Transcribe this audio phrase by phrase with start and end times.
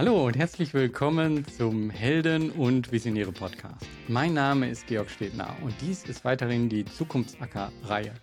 [0.00, 3.84] Hallo und herzlich willkommen zum Helden und Visionäre Podcast.
[4.08, 8.14] Mein Name ist Georg Stedner und dies ist weiterhin die Zukunftsacker-Reihe.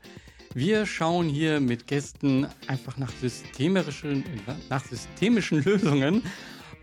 [0.55, 4.23] Wir schauen hier mit Gästen einfach nach systemischen,
[4.71, 6.23] nach systemischen Lösungen.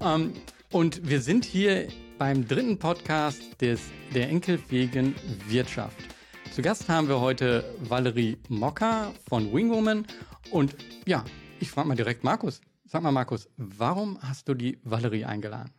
[0.01, 0.33] Ähm,
[0.71, 3.81] und wir sind hier beim dritten Podcast des,
[4.15, 5.17] der enkelfähigen
[5.49, 5.97] Wirtschaft.
[6.53, 10.07] Zu Gast haben wir heute Valerie Mocker von Wingwoman.
[10.53, 11.25] Und ja,
[11.59, 12.61] ich frage mal direkt Markus.
[12.95, 15.73] Sag mal, Markus, warum hast du die Valerie eingeladen?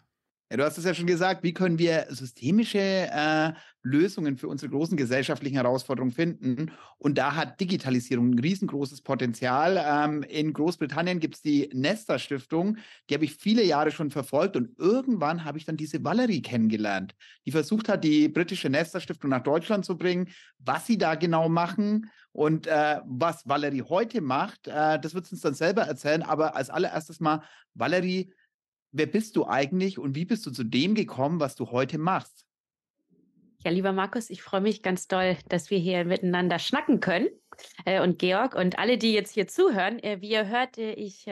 [0.57, 4.95] Du hast es ja schon gesagt, wie können wir systemische äh, Lösungen für unsere großen
[4.95, 6.71] gesellschaftlichen Herausforderungen finden?
[6.97, 9.83] Und da hat Digitalisierung ein riesengroßes Potenzial.
[9.85, 12.77] Ähm, in Großbritannien gibt es die Nesta Stiftung,
[13.09, 17.15] die habe ich viele Jahre schon verfolgt und irgendwann habe ich dann diese Valerie kennengelernt,
[17.45, 21.49] die versucht hat, die britische Nesta Stiftung nach Deutschland zu bringen, was sie da genau
[21.49, 26.21] machen und äh, was Valerie heute macht, äh, das wird uns dann selber erzählen.
[26.21, 28.33] Aber als allererstes mal, Valerie,
[28.95, 32.45] wer bist du eigentlich und wie bist du zu dem gekommen, was du heute machst?
[33.63, 37.29] Ja, lieber Markus, ich freue mich ganz doll, dass wir hier miteinander schnacken können.
[37.85, 41.25] Äh, und Georg und alle, die jetzt hier zuhören, äh, wie ihr hört, äh, ich,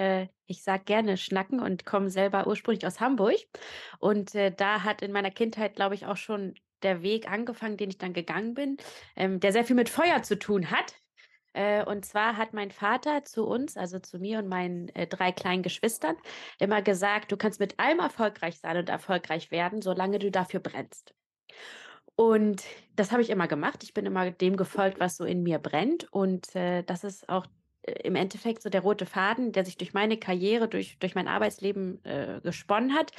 [0.48, 3.38] ich sage gerne schnacken und komme selber ursprünglich aus Hamburg.
[4.00, 7.98] Und da hat in meiner Kindheit, glaube ich, auch schon der Weg angefangen, den ich
[7.98, 8.78] dann gegangen bin,
[9.16, 10.96] ähm, der sehr viel mit Feuer zu tun hat.
[11.54, 15.32] Äh, und zwar hat mein Vater zu uns, also zu mir und meinen äh, drei
[15.32, 16.16] kleinen Geschwistern,
[16.59, 21.14] immer gesagt, du kannst mit allem erfolgreich sein und erfolgreich werden, solange du dafür brennst.
[22.16, 22.64] Und
[22.96, 23.84] das habe ich immer gemacht.
[23.84, 26.12] Ich bin immer dem gefolgt, was so in mir brennt.
[26.12, 27.48] Und äh, das ist auch
[27.84, 31.28] äh, im Endeffekt so der rote Faden, der sich durch meine Karriere, durch, durch mein
[31.28, 33.12] Arbeitsleben äh, gesponnen hat,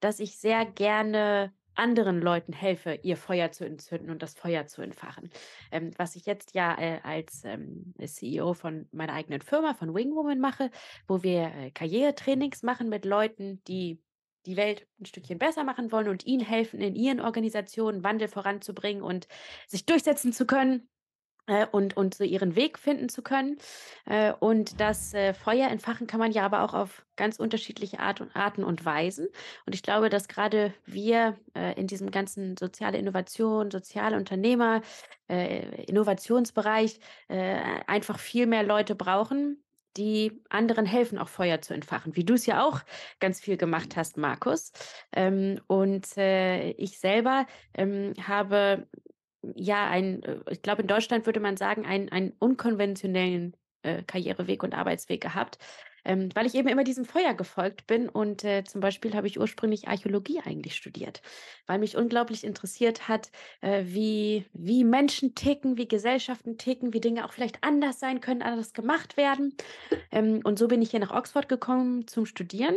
[0.00, 4.82] dass ich sehr gerne anderen Leuten helfe, ihr Feuer zu entzünden und das Feuer zu
[4.82, 5.30] entfachen.
[5.70, 10.40] Ähm, was ich jetzt ja äh, als ähm, CEO von meiner eigenen Firma, von Wingwoman
[10.40, 10.70] mache,
[11.06, 14.00] wo wir äh, Karrieretrainings machen mit Leuten, die
[14.46, 19.02] die Welt ein Stückchen besser machen wollen und ihnen helfen, in ihren Organisationen Wandel voranzubringen
[19.02, 19.28] und
[19.68, 20.88] sich durchsetzen zu können
[21.72, 23.58] und, und so ihren Weg finden zu können.
[24.06, 28.20] Äh, und das äh, Feuer entfachen kann man ja aber auch auf ganz unterschiedliche Art
[28.20, 29.28] und, Arten und Weisen.
[29.66, 34.82] Und ich glaube, dass gerade wir äh, in diesem ganzen soziale Innovation, soziale Unternehmer,
[35.28, 39.62] äh, Innovationsbereich äh, einfach viel mehr Leute brauchen,
[39.96, 42.80] die anderen helfen, auch Feuer zu entfachen, wie du es ja auch
[43.20, 44.72] ganz viel gemacht hast, Markus.
[45.12, 48.86] Ähm, und äh, ich selber ähm, habe
[49.54, 54.62] ja, ein, äh, ich glaube, in Deutschland würde man sagen, einen, einen unkonventionellen äh, Karriereweg
[54.62, 55.58] und Arbeitsweg gehabt,
[56.04, 58.08] ähm, weil ich eben immer diesem Feuer gefolgt bin.
[58.08, 61.22] Und äh, zum Beispiel habe ich ursprünglich Archäologie eigentlich studiert,
[61.66, 63.30] weil mich unglaublich interessiert hat,
[63.60, 68.42] äh, wie, wie Menschen ticken, wie Gesellschaften ticken, wie Dinge auch vielleicht anders sein können,
[68.42, 69.56] anders gemacht werden.
[70.10, 72.76] Ähm, und so bin ich hier nach Oxford gekommen zum Studieren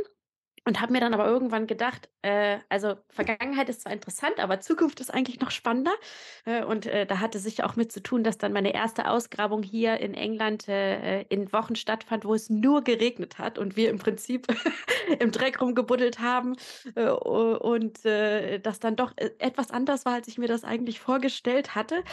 [0.65, 4.99] und habe mir dann aber irgendwann gedacht, äh, also Vergangenheit ist zwar interessant, aber Zukunft
[4.99, 5.93] ist eigentlich noch spannender.
[6.45, 9.61] Äh, und äh, da hatte sich auch mit zu tun, dass dann meine erste Ausgrabung
[9.61, 13.99] hier in England äh, in Wochen stattfand, wo es nur geregnet hat und wir im
[13.99, 14.47] Prinzip
[15.19, 16.55] im Dreck rumgebuddelt haben
[16.95, 21.75] äh, und äh, das dann doch etwas anders war, als ich mir das eigentlich vorgestellt
[21.75, 22.03] hatte.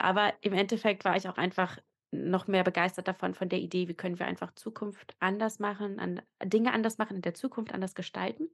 [0.00, 1.78] aber im Endeffekt war ich auch einfach
[2.16, 6.22] noch mehr begeistert davon, von der Idee, wie können wir einfach Zukunft anders machen, an,
[6.44, 8.48] Dinge anders machen, in der Zukunft anders gestalten.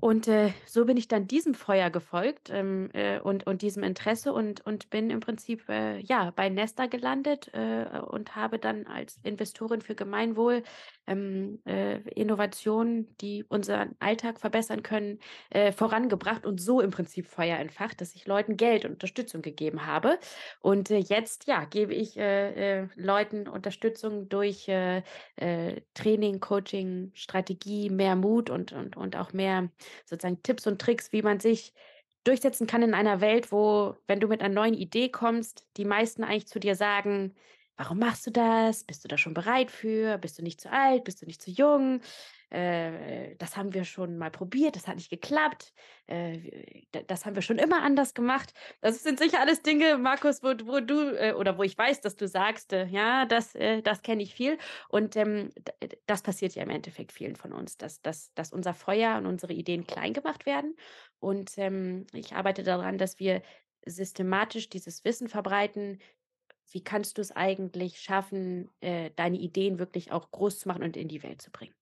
[0.00, 4.32] Und äh, so bin ich dann diesem Feuer gefolgt ähm, äh, und, und diesem Interesse
[4.32, 9.18] und, und bin im Prinzip äh, ja, bei Nesta gelandet äh, und habe dann als
[9.24, 10.62] Investorin für Gemeinwohl
[11.08, 15.18] ähm, äh, Innovationen, die unseren Alltag verbessern können,
[15.50, 19.84] äh, vorangebracht und so im Prinzip Feuer entfacht, dass ich Leuten Geld und Unterstützung gegeben
[19.84, 20.20] habe.
[20.60, 28.96] Und jetzt ja, gebe ich Leuten Unterstützung durch Training, Coaching, Strategie, mehr Mut und, und,
[28.96, 29.68] und auch mehr
[30.04, 31.72] sozusagen Tipps und Tricks, wie man sich
[32.24, 36.24] durchsetzen kann in einer Welt, wo, wenn du mit einer neuen Idee kommst, die meisten
[36.24, 37.34] eigentlich zu dir sagen,
[37.76, 38.84] warum machst du das?
[38.84, 40.18] Bist du da schon bereit für?
[40.18, 41.04] Bist du nicht zu alt?
[41.04, 42.00] Bist du nicht zu jung?
[42.50, 45.74] Äh, das haben wir schon mal probiert, das hat nicht geklappt,
[46.06, 48.54] äh, das haben wir schon immer anders gemacht.
[48.80, 52.16] Das sind sicher alles Dinge, Markus, wo, wo du äh, oder wo ich weiß, dass
[52.16, 54.56] du sagst, äh, ja, das, äh, das kenne ich viel.
[54.88, 55.50] Und ähm,
[56.06, 59.52] das passiert ja im Endeffekt vielen von uns, dass, dass, dass unser Feuer und unsere
[59.52, 60.74] Ideen klein gemacht werden.
[61.20, 63.42] Und ähm, ich arbeite daran, dass wir
[63.84, 65.98] systematisch dieses Wissen verbreiten,
[66.70, 71.08] wie kannst du es eigentlich schaffen, deine Ideen wirklich auch groß zu machen und in
[71.08, 71.72] die Welt zu bringen?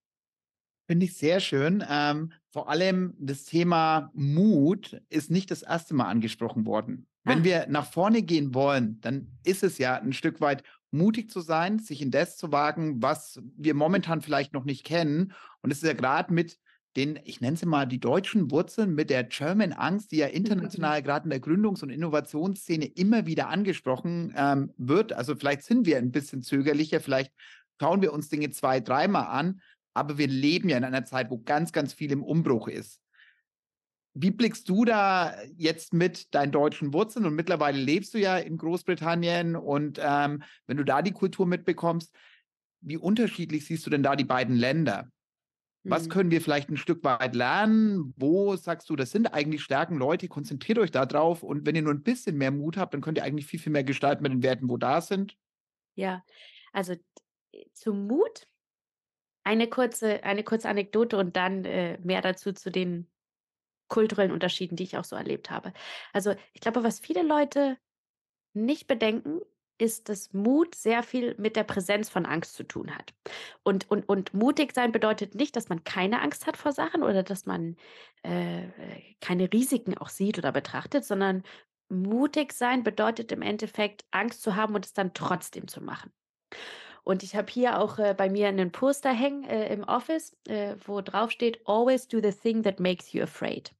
[0.86, 1.84] Finde ich sehr schön.
[1.88, 7.06] Ähm, vor allem das Thema Mut ist nicht das erste Mal angesprochen worden.
[7.24, 7.30] Ah.
[7.30, 10.62] Wenn wir nach vorne gehen wollen, dann ist es ja ein Stück weit
[10.92, 15.32] mutig zu sein, sich in das zu wagen, was wir momentan vielleicht noch nicht kennen.
[15.62, 16.58] Und es ist ja gerade mit
[16.96, 21.02] den, ich nenne sie mal, die deutschen Wurzeln mit der German Angst, die ja international
[21.02, 25.12] gerade in der Gründungs- und Innovationsszene immer wieder angesprochen ähm, wird.
[25.12, 27.32] Also vielleicht sind wir ein bisschen zögerlicher, vielleicht
[27.80, 29.60] schauen wir uns Dinge zwei, dreimal an,
[29.96, 33.00] aber wir leben ja in einer Zeit, wo ganz, ganz viel im Umbruch ist.
[34.14, 38.56] Wie blickst du da jetzt mit deinen deutschen Wurzeln und mittlerweile lebst du ja in
[38.56, 42.14] Großbritannien und ähm, wenn du da die Kultur mitbekommst,
[42.80, 45.10] wie unterschiedlich siehst du denn da die beiden Länder?
[45.88, 46.10] Was Mhm.
[46.10, 48.12] können wir vielleicht ein Stück weit lernen?
[48.16, 51.82] Wo sagst du, das sind eigentlich Stärken, Leute, konzentriert euch da drauf und wenn ihr
[51.82, 54.32] nur ein bisschen mehr Mut habt, dann könnt ihr eigentlich viel, viel mehr gestalten mit
[54.32, 55.36] den Werten, wo da sind.
[55.94, 56.24] Ja,
[56.72, 56.94] also
[57.72, 58.48] zum Mut
[59.46, 63.06] eine kurze, eine kurze Anekdote und dann äh, mehr dazu zu den
[63.88, 65.72] kulturellen Unterschieden, die ich auch so erlebt habe.
[66.12, 67.78] Also ich glaube, was viele Leute
[68.54, 69.40] nicht bedenken,
[69.78, 73.14] ist, dass Mut sehr viel mit der Präsenz von Angst zu tun hat.
[73.62, 77.22] Und, und, und mutig sein bedeutet nicht, dass man keine Angst hat vor Sachen oder
[77.22, 77.76] dass man
[78.22, 78.64] äh,
[79.20, 81.44] keine Risiken auch sieht oder betrachtet, sondern
[81.88, 86.10] mutig sein bedeutet im Endeffekt Angst zu haben und es dann trotzdem zu machen.
[87.06, 90.74] Und ich habe hier auch äh, bei mir einen Poster hängen äh, im Office, äh,
[90.86, 93.72] wo drauf steht, Always do the thing that makes you afraid.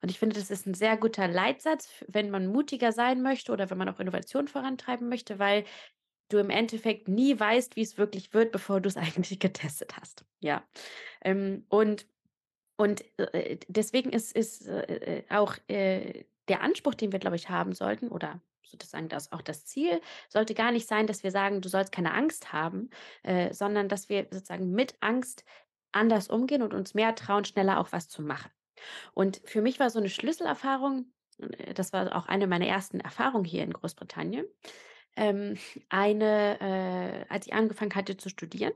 [0.00, 3.68] Und ich finde, das ist ein sehr guter Leitsatz, wenn man mutiger sein möchte oder
[3.68, 5.64] wenn man auch Innovation vorantreiben möchte, weil
[6.30, 10.24] du im Endeffekt nie weißt, wie es wirklich wird, bevor du es eigentlich getestet hast.
[10.40, 10.66] Ja.
[11.22, 12.06] Ähm, und
[12.76, 17.50] und äh, deswegen ist, ist äh, äh, auch äh, der Anspruch, den wir, glaube ich,
[17.50, 21.60] haben sollten, oder sozusagen das, auch das Ziel, sollte gar nicht sein, dass wir sagen,
[21.60, 22.90] du sollst keine Angst haben,
[23.22, 25.44] äh, sondern dass wir sozusagen mit Angst
[25.92, 28.50] anders umgehen und uns mehr trauen, schneller auch was zu machen.
[29.14, 31.06] Und für mich war so eine Schlüsselerfahrung,
[31.38, 34.46] äh, das war auch eine meiner ersten Erfahrungen hier in Großbritannien,
[35.16, 35.56] ähm,
[35.88, 38.72] eine, äh, als ich angefangen hatte zu studieren.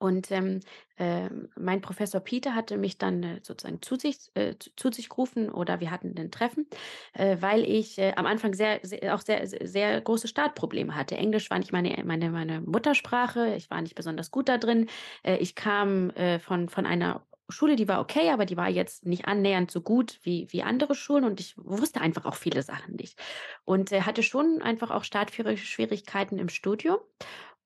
[0.00, 0.60] Und ähm,
[0.96, 5.50] ähm, mein Professor Peter hatte mich dann äh, sozusagen zu sich, äh, zu, sich gerufen
[5.50, 6.66] oder wir hatten ein Treffen,
[7.12, 11.16] äh, weil ich äh, am Anfang sehr, sehr, auch sehr, sehr, große Startprobleme hatte.
[11.18, 14.88] Englisch war nicht meine, meine, meine Muttersprache, ich war nicht besonders gut da drin.
[15.22, 19.04] Äh, ich kam äh, von, von einer Schule, die war okay, aber die war jetzt
[19.04, 22.96] nicht annähernd so gut wie, wie andere Schulen und ich wusste einfach auch viele Sachen
[22.96, 23.20] nicht.
[23.64, 26.98] Und äh, hatte schon einfach auch Startschwierigkeiten im Studium.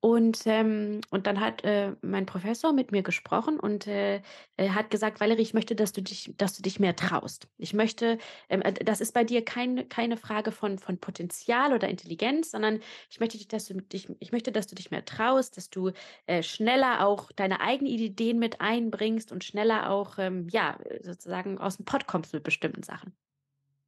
[0.05, 4.21] Und, ähm, und dann hat äh, mein Professor mit mir gesprochen und äh,
[4.55, 7.47] er hat gesagt, Valerie, ich möchte, dass du dich, dass du dich mehr traust.
[7.57, 8.19] Ich möchte,
[8.49, 12.81] ähm, äh, das ist bei dir kein, keine Frage von, von Potenzial oder Intelligenz, sondern
[13.09, 15.89] ich möchte, dass du dich, ich möchte, dass du dich mehr traust, dass du
[16.27, 21.77] äh, schneller auch deine eigenen Ideen mit einbringst und schneller auch, ähm, ja, sozusagen aus
[21.77, 23.15] dem Pott kommst mit bestimmten Sachen.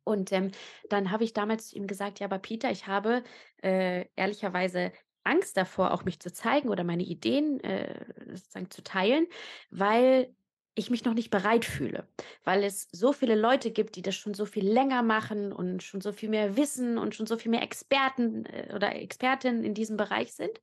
[0.04, 0.52] Und ähm,
[0.90, 3.24] dann habe ich damals zu ihm gesagt, ja, aber Peter, ich habe
[3.62, 4.94] äh, ehrlicherweise
[5.28, 9.28] Angst davor, auch mich zu zeigen oder meine Ideen äh, sozusagen zu teilen,
[9.70, 10.34] weil
[10.78, 12.08] ich mich noch nicht bereit fühle,
[12.44, 16.02] weil es so viele Leute gibt, die das schon so viel länger machen und schon
[16.02, 19.98] so viel mehr wissen und schon so viel mehr Experten äh, oder Expertinnen in diesem
[19.98, 20.62] Bereich sind.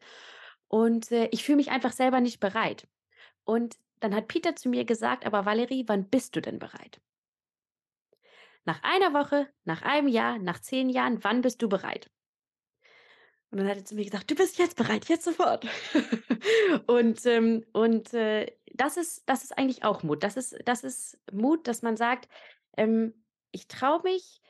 [0.69, 2.87] Und äh, ich fühle mich einfach selber nicht bereit.
[3.45, 7.01] Und dann hat Peter zu mir gesagt, aber Valerie, wann bist du denn bereit?
[8.65, 12.11] Nach einer Woche, nach einem Jahr, nach zehn Jahren, wann bist du bereit?
[13.55, 15.65] Und dann hat er zu mir gesagt: „Du bist jetzt bereit, jetzt sofort.“
[16.89, 20.25] Und, ähm und, äh, das ist das ist eigentlich auch Mut.
[20.25, 22.29] Das ist das ist Mut, dass man sagt,
[22.77, 23.15] ähm:
[23.53, 24.43] „Ich traue mich,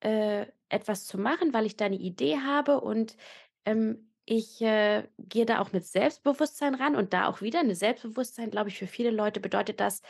[0.00, 3.16] äh, etwas zu machen, weil ich da 'ne Idee habe und,
[3.64, 8.50] ähm, ich, äh, gehe da auch mit Selbstbewusstsein ran.“ Und da auch wieder 'ne Selbstbewusstsein,
[8.52, 10.02] glaube ich, für viele Leute bedeutet das,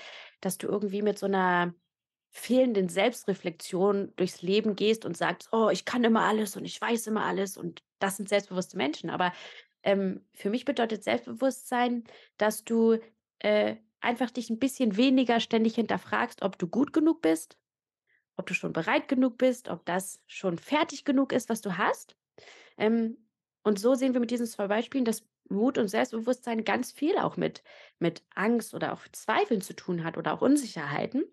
[0.42, 1.74] dass du irgendwie mit so 'ner
[2.32, 7.06] fehlenden Selbstreflexion durchs Leben gehst und sagst: „Oh, ich kann immer alles und ich weiß
[7.08, 9.10] immer alles“ und das sind selbstbewusste Menschen.
[9.10, 9.32] Aber,
[9.82, 12.04] ähm, für mich bedeutet Selbstbewusstsein,
[12.38, 12.98] dass du,
[13.40, 17.58] äh, einfach dich ein bisschen weniger ständig hinterfragst, ob du gut genug bist,
[18.36, 22.16] ob du schon bereit genug bist, ob das schon fertig genug ist, was du hast.
[22.78, 23.18] Ähm,
[23.64, 27.36] und so sehen wir mit diesen 2 Beispielen, dass Mut und Selbstbewusstsein ganz viel auch
[27.36, 27.62] mit
[28.00, 31.24] mit Angst oder auch Zweifeln zu tun hat oder auch Unsicherheiten.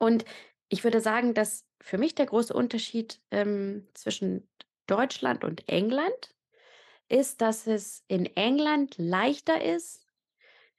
[0.00, 0.24] Und
[0.68, 4.48] ich würde sagen, dass für mich der große Unterschied, ähm, zwischen
[4.86, 6.34] Deutschland und England
[7.08, 10.06] ist, dass es in England leichter ist,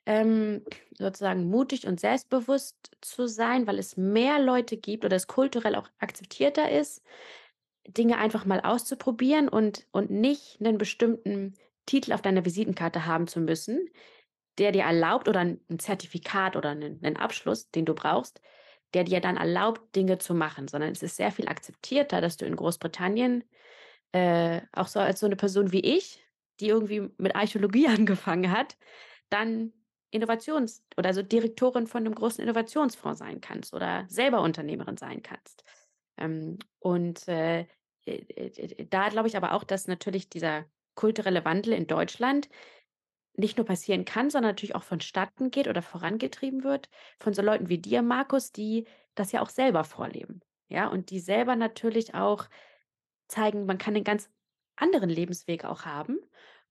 [0.07, 0.65] ähm,
[0.97, 5.89] sozusagen mutig und selbstbewusst zu sein, weil es mehr Leute gibt oder es kulturell auch
[5.99, 7.03] akzeptierter ist,
[7.87, 13.39] Dinge einfach mal auszuprobieren und und nicht einen bestimmten Titel auf deiner Visitenkarte haben zu
[13.41, 13.89] müssen,
[14.59, 18.41] der dir erlaubt oder ein Zertifikat oder einen 'nen Abschluss, den du brauchst,
[18.93, 22.45] der dir dann erlaubt, Dinge zu machen, sondern es ist sehr viel akzeptierter, dass du
[22.45, 23.43] in Großbritannien,
[24.11, 26.25] äh, auch so als so eine Person wie ich,
[26.59, 28.77] die irgendwie mit Archäologie angefangen hat,
[29.29, 29.73] dann
[30.11, 35.63] Innovations- oder also Direktorin von einem großen Innovationsfonds sein kannst oder selber Unternehmerin sein kannst.
[36.17, 37.67] Ähm, und äh,
[38.05, 40.65] äh, äh, da glaube ich aber auch, dass natürlich dieser
[40.95, 42.49] kulturelle Wandel in Deutschland
[43.39, 47.69] nicht nur passieren kann, sondern natürlich auch vonstatten geht oder vorangetrieben wird von so Leuten
[47.69, 50.41] wie dir, Markus, die das ja auch selber vorleben.
[50.67, 52.47] Ja, und die selber natürlich auch
[53.27, 54.29] zeigen, man kann einen ganz
[54.75, 56.19] anderen Lebensweg auch haben.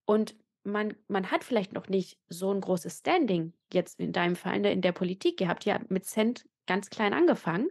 [0.05, 4.55] Und man, man hat vielleicht noch nicht so ein großes Standing jetzt in deinem Fall
[4.55, 5.41] in der, in der Politik.
[5.41, 7.69] Ihr habt ja mit Cent ganz klein angefangen.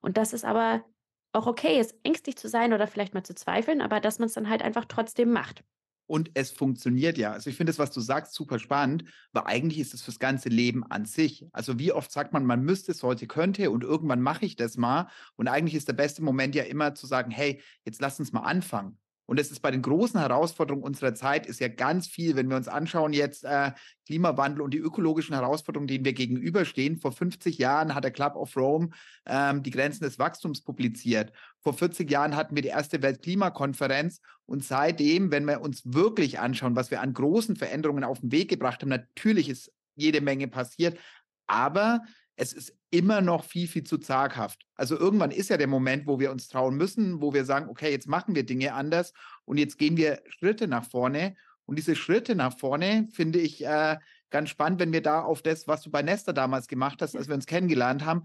[0.00, 0.84] Und das ist aber
[1.32, 4.34] auch okay ist, ängstlich zu sein oder vielleicht mal zu zweifeln, aber dass man es
[4.34, 5.62] dann halt einfach trotzdem macht.
[6.08, 7.32] Und es funktioniert ja.
[7.32, 10.48] Also ich finde das, was du sagst, super spannend, weil eigentlich ist es fürs ganze
[10.48, 11.46] Leben an sich.
[11.52, 15.08] Also wie oft sagt man, man müsste, sollte, könnte und irgendwann mache ich das mal.
[15.36, 18.40] Und eigentlich ist der beste Moment ja immer zu sagen, hey, jetzt lass uns mal
[18.40, 18.98] anfangen.
[19.28, 22.56] Und das ist bei den großen Herausforderungen unserer Zeit, ist ja ganz viel, wenn wir
[22.56, 23.72] uns anschauen, jetzt äh,
[24.06, 26.96] Klimawandel und die ökologischen Herausforderungen, denen wir gegenüberstehen.
[26.96, 28.88] Vor 50 Jahren hat der Club of Rome
[29.26, 31.30] ähm, die Grenzen des Wachstums publiziert.
[31.60, 34.20] Vor 40 Jahren hatten wir die erste Weltklimakonferenz.
[34.46, 38.48] Und seitdem, wenn wir uns wirklich anschauen, was wir an großen Veränderungen auf den Weg
[38.48, 40.98] gebracht haben, natürlich ist jede Menge passiert.
[41.46, 42.02] Aber
[42.36, 44.64] es ist immer noch viel, viel zu zaghaft.
[44.76, 47.90] Also irgendwann ist ja der Moment, wo wir uns trauen müssen, wo wir sagen, okay,
[47.90, 49.12] jetzt machen wir Dinge anders
[49.44, 51.34] und jetzt gehen wir Schritte nach vorne.
[51.66, 53.96] Und diese Schritte nach vorne finde ich äh,
[54.30, 57.28] ganz spannend, wenn wir da auf das, was du bei Nesta damals gemacht hast, als
[57.28, 58.22] wir uns kennengelernt haben,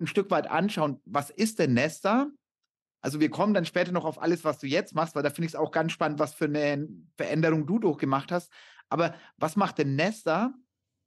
[0.00, 2.26] ein Stück weit anschauen, was ist denn Nesta?
[3.02, 5.46] Also wir kommen dann später noch auf alles, was du jetzt machst, weil da finde
[5.46, 8.50] ich es auch ganz spannend, was für eine Veränderung du durchgemacht hast.
[8.88, 10.54] Aber was macht denn Nesta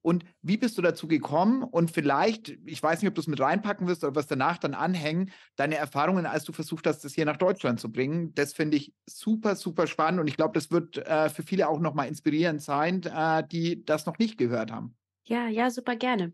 [0.01, 1.63] und wie bist du dazu gekommen?
[1.63, 4.73] Und vielleicht, ich weiß nicht, ob du es mit reinpacken wirst oder was danach dann
[4.73, 8.35] anhängen, deine Erfahrungen, als du versucht hast, das hier nach Deutschland zu bringen.
[8.35, 10.19] Das finde ich super, super spannend.
[10.19, 14.05] Und ich glaube, das wird äh, für viele auch nochmal inspirierend sein, äh, die das
[14.05, 14.95] noch nicht gehört haben.
[15.23, 16.33] Ja, ja, super gerne.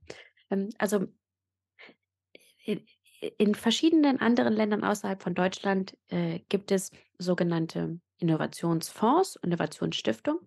[0.50, 1.08] Ähm, also
[3.38, 10.40] in, verschiedenen anderen Ländern außerhalb von Deutschland äh, gibt es sogenannte Innovationsfonds, Innovationsstiftung.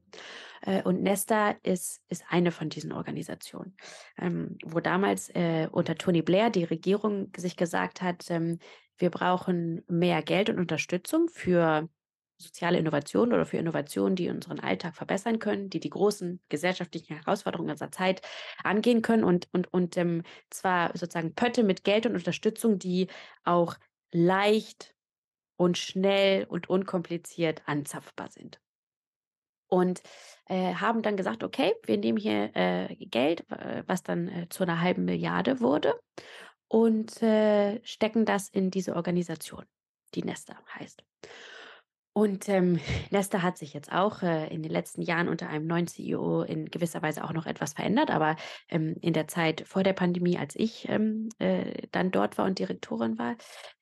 [0.62, 3.76] Äh, und Nesta ist, ist eine von diesen Organisationen,
[4.18, 8.58] ähm, wo damals äh, unter Tony Blair die Regierung sich gesagt hat, ähm,
[8.96, 11.88] wir brauchen mehr Geld und Unterstützung für
[12.44, 17.70] soziale Innovationen oder für Innovationen, die unseren Alltag verbessern können, die die großen gesellschaftlichen Herausforderungen
[17.70, 18.22] unserer Zeit
[18.62, 23.08] angehen können und, und, und ähm, zwar sozusagen Pötte mit Geld und Unterstützung, die
[23.44, 23.76] auch
[24.12, 24.94] leicht
[25.56, 28.60] und schnell und unkompliziert anzapfbar sind.
[29.66, 30.02] Und
[30.46, 33.44] äh, haben dann gesagt, okay, wir nehmen hier äh, Geld,
[33.86, 35.98] was dann äh, zu einer halben Milliarde wurde,
[36.68, 39.64] und äh, stecken das in diese Organisation,
[40.14, 41.04] die Nesta heißt.
[42.14, 42.78] Und ähm,
[43.10, 46.66] Nesta hat sich jetzt auch äh, in den letzten Jahren unter einem neuen CEO in
[46.66, 48.10] gewisser Weise auch noch etwas verändert.
[48.10, 48.36] Aber
[48.68, 52.60] ähm, in der Zeit vor der Pandemie, als ich ähm, äh, dann dort war und
[52.60, 53.36] Direktorin war,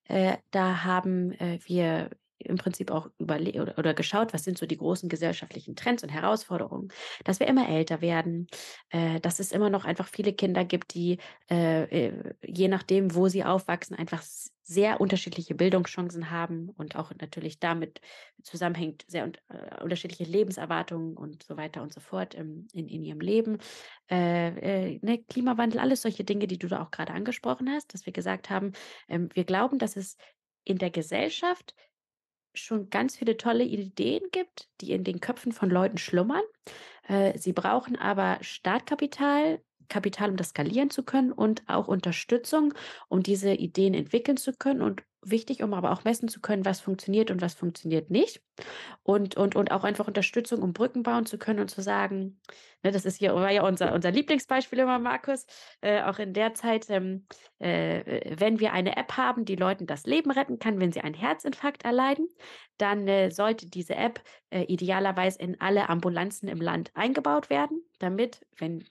[0.08, 2.08] äh, da haben äh, wir
[2.38, 6.08] im Prinzip auch überlegt oder, oder, geschaut, was sind so die großen gesellschaftlichen Trends und
[6.08, 6.88] Herausforderungen,
[7.24, 8.48] dass wir immer älter werden,
[8.90, 11.18] äh, dass es immer noch einfach viele Kinder gibt, die
[11.50, 14.22] äh, äh je nachdem, wo sie aufwachsen, einfach
[14.72, 18.00] sehr unterschiedliche Bildungschancen haben und auch natürlich damit
[18.42, 23.20] zusammenhängt sehr äh, unterschiedliche Lebenserwartungen und so weiter und so fort ähm, in, in ihrem
[23.20, 23.58] Leben.
[24.10, 28.06] Äh, äh, ne, Klimawandel, alles solche Dinge, die du da auch gerade angesprochen hast, dass
[28.06, 28.72] wir gesagt haben,
[29.08, 30.16] ähm, wir glauben, dass es
[30.64, 31.74] in der Gesellschaft
[32.54, 36.42] schon ganz viele tolle Ideen gibt, die in den Köpfen von Leuten schlummern.
[37.08, 42.74] Äh, sie brauchen aber Startkapital, Kapital, um das skalieren zu können und auch Unterstützung,
[43.08, 46.80] um diese Ideen entwickeln zu können und wichtig, um aber auch messen zu können, was
[46.80, 48.42] funktioniert und was funktioniert nicht.
[49.02, 52.40] Und, und, und auch einfach Unterstützung, um Brücken bauen zu können und zu sagen,
[52.82, 55.46] ne, das ist hier, war ja unser, unser Lieblingsbeispiel immer, Markus,
[55.80, 57.26] äh, auch in der Zeit, ähm,
[57.60, 61.14] äh, wenn wir eine App haben, die Leuten das Leben retten kann, wenn sie einen
[61.14, 62.28] Herzinfarkt erleiden,
[62.78, 68.44] dann äh, sollte diese App äh, idealerweise in alle Ambulanzen im Land eingebaut werden, damit,
[68.58, 68.84] wenn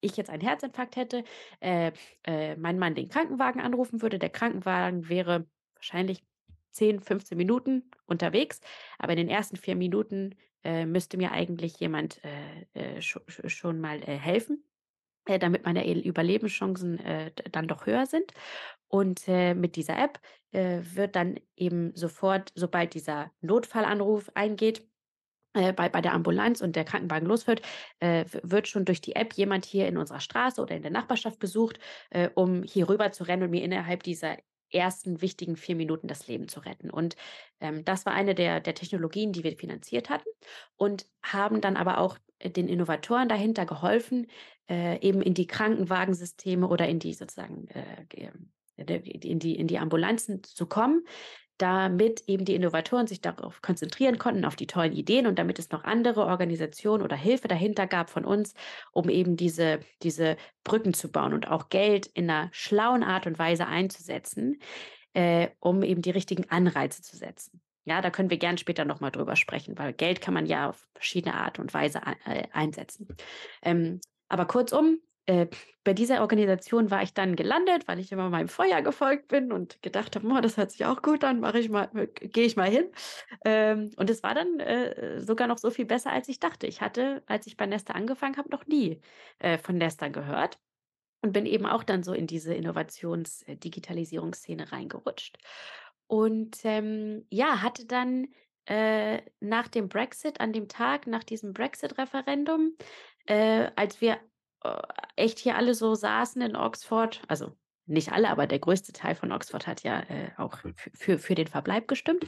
[0.00, 1.24] ich jetzt einen Herzinfarkt hätte,
[1.60, 1.92] äh,
[2.24, 4.18] äh, mein Mann den Krankenwagen anrufen würde.
[4.18, 6.24] Der Krankenwagen wäre wahrscheinlich
[6.72, 8.60] 10, 15 Minuten unterwegs,
[8.98, 10.34] aber in den ersten vier Minuten
[10.64, 14.64] äh, müsste mir eigentlich jemand äh, äh, sch schon mal äh, helfen,
[15.24, 17.00] damit meine Überlebenschancen
[17.50, 18.32] dann doch höher sind.
[18.86, 20.20] Und mit dieser App
[20.52, 24.82] wird dann eben sofort, sobald dieser Notfallanruf eingeht, äh,
[25.72, 27.62] bei, bei der Ambulanz und der Krankenwagen losfährt,
[28.00, 31.40] äh, wird schon durch die App jemand hier in unserer Straße oder in der Nachbarschaft
[31.40, 31.78] gesucht,
[32.10, 34.36] äh, um hier rüber zu rennen und mir innerhalb dieser
[34.70, 36.90] ersten wichtigen vier Minuten das Leben zu retten.
[36.90, 37.16] Und
[37.60, 40.28] ähm, das war eine der, der Technologien, die wir finanziert hatten
[40.76, 44.26] und haben dann aber auch den Innovatoren dahinter geholfen,
[44.68, 48.30] äh, eben in die Krankenwagensysteme oder in die sozusagen äh,
[48.76, 51.06] in die, in die Ambulanzen zu kommen,
[51.58, 55.70] damit eben die Innovatoren sich darauf konzentrieren konnten, auf die tollen Ideen und damit es
[55.70, 58.54] noch andere Organisationen oder Hilfe dahinter gab von uns,
[58.92, 63.38] um eben diese, diese Brücken zu bauen und auch Geld in einer schlauen Art und
[63.38, 64.60] Weise einzusetzen,
[65.14, 67.60] äh, um eben die richtigen Anreize zu setzen.
[67.84, 70.88] Ja, da können wir gern später nochmal drüber sprechen, weil Geld kann man ja auf
[70.92, 73.08] verschiedene Art und Weise äh, einsetzen.
[73.62, 75.46] Ähm, aber kurzum, äh,
[75.84, 79.80] bei dieser Organisation war ich dann gelandet, weil ich immer meinem Feuer gefolgt bin und
[79.82, 82.70] gedacht habe, das hört sich auch gut an, mache ich mal, äh, gehe ich mal
[82.70, 82.90] hin.
[83.44, 86.66] Ähm, und es war dann äh, sogar noch so viel besser, als ich dachte.
[86.66, 89.00] Ich hatte, als ich bei Nesta angefangen habe, noch nie
[89.38, 90.58] äh, von Nesta gehört
[91.22, 95.38] und bin eben auch dann so in diese Innovations-Digitalisierungsszene reingerutscht.
[96.06, 98.28] Und ähm, ja, hatte dann
[98.66, 102.76] äh, nach dem Brexit, an dem Tag nach diesem Brexit-Referendum,
[103.26, 104.18] äh, als wir äh,
[105.16, 107.52] echt hier alle so saßen in Oxford, also
[107.86, 110.58] nicht alle, aber der größte Teil von Oxford hat ja äh, auch
[110.94, 112.26] für, für den Verbleib gestimmt.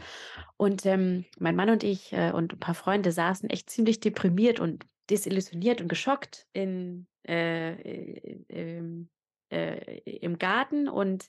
[0.57, 4.61] Und ähm, mein Mann und ich äh, und ein paar Freunde saßen echt ziemlich deprimiert
[4.61, 7.73] und desillusioniert und geschockt in, äh,
[8.49, 9.09] im,
[9.51, 10.89] äh, im Garten.
[10.89, 11.29] Und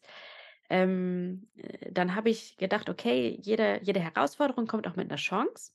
[0.69, 1.47] ähm,
[1.89, 5.71] dann habe ich gedacht, okay, jede, jede Herausforderung kommt auch mit einer Chance.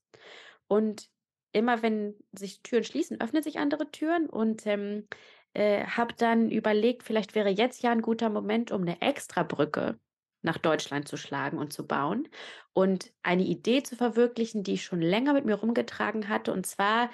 [0.68, 1.08] Und
[1.54, 5.06] immer wenn sich Türen schließen, öffnen sich andere Türen und ähm,
[5.54, 9.98] äh, habe dann überlegt, vielleicht wäre jetzt ja ein guter Moment, um eine Extrabrücke
[10.42, 12.28] nach Deutschland zu schlagen und zu bauen
[12.72, 17.10] und eine Idee zu verwirklichen, die ich schon länger mit mir rumgetragen hatte, und zwar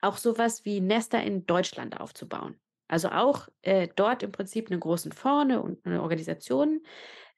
[0.00, 2.58] auch sowas wie Nester in Deutschland aufzubauen.
[2.88, 6.82] Also auch äh, dort im Prinzip einen großen Fonds und eine Organisation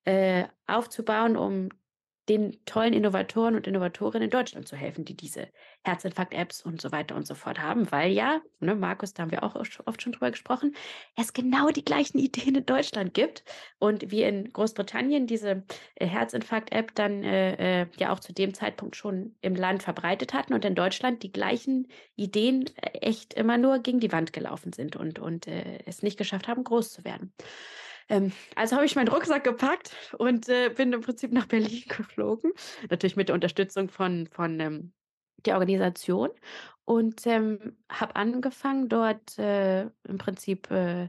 [0.04, 1.70] äh, aufzubauen, um
[2.28, 5.48] den tollen Innovatoren und Innovatorinnen in Deutschland zu helfen, die diese
[5.84, 9.42] Herzinfarkt-Apps und so weiter und so fort haben, weil ja, ne, Markus, da haben wir
[9.42, 10.74] auch oft schon drüber gesprochen,
[11.16, 13.44] es genau die gleichen Ideen in Deutschland gibt
[13.78, 15.64] und wir in Großbritannien diese
[15.96, 20.54] äh, Herzinfarkt-App dann äh, äh, ja auch zu dem Zeitpunkt schon im Land verbreitet hatten
[20.54, 24.96] und in Deutschland die gleichen Ideen äh, echt immer nur gegen die Wand gelaufen sind
[24.96, 27.32] und, und äh, es nicht geschafft haben, groß zu werden.
[28.08, 32.52] Ähm, also habe ich meinen Rucksack gepackt und äh, bin im Prinzip nach Berlin geflogen.
[32.88, 34.92] Natürlich mit der Unterstützung von, von ähm,
[35.46, 36.30] der Organisation
[36.84, 41.08] und ähm, habe angefangen, dort äh, im Prinzip äh,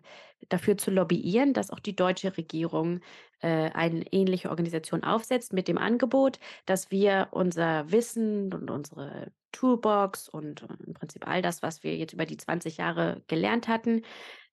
[0.50, 3.02] dafür zu lobbyieren, dass auch die deutsche Regierung
[3.42, 10.30] äh, eine ähnliche Organisation aufsetzt mit dem Angebot, dass wir unser Wissen und unsere Toolbox
[10.30, 14.04] und äh, im Prinzip all das, was wir jetzt über die 20 Jahre gelernt hatten,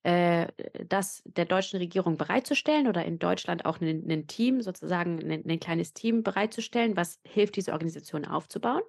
[0.03, 0.49] äh,
[0.88, 6.25] das der deutschen Regierung bereitzustellen oder in Deutschland auch ein Team, sozusagen ein kleines Team
[6.25, 8.83] bereitzustellen, was hilft, diese Organisation aufzubauen.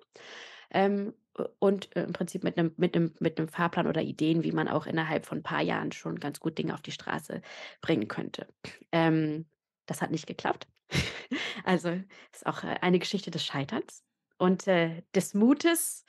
[0.74, 1.14] Ähm,
[1.60, 4.68] und äh, im Prinzip mit einem, mit, einem, mit einem Fahrplan oder Ideen, wie man
[4.68, 7.42] auch innerhalb von ein paar Jahren schon ganz gut Dinge auf die Straße
[7.82, 8.48] bringen könnte.
[8.92, 9.46] Ähm,
[9.86, 10.68] das hat nicht geklappt.
[11.64, 12.00] also
[12.32, 14.04] ist auch äh, eine Geschichte des Scheiterns
[14.38, 16.06] und äh, des Mutes,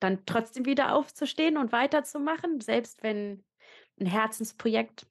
[0.00, 3.44] dann trotzdem wieder aufzustehen und weiterzumachen, selbst wenn
[4.00, 5.06] ein Herzensprojekt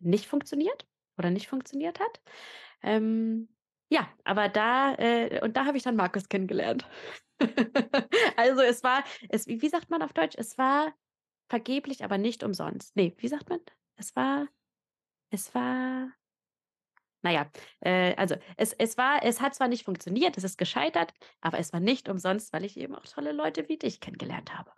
[0.00, 0.86] nicht funktioniert
[1.18, 2.20] oder nicht funktioniert hat.
[2.82, 3.48] Ähm,
[3.88, 6.86] ja, aber da, äh, und da habe ich dann Markus kennengelernt.
[8.36, 10.36] also es war, es, wie sagt man auf Deutsch?
[10.38, 10.94] Es war
[11.48, 12.96] vergeblich, aber nicht umsonst.
[12.96, 13.60] Nee, wie sagt man?
[13.96, 14.48] Es war,
[15.30, 16.12] es war,
[17.22, 21.58] naja, äh, also es, es war, es hat zwar nicht funktioniert, es ist gescheitert, aber
[21.58, 24.72] es war nicht umsonst, weil ich eben auch tolle Leute wie dich kennengelernt habe.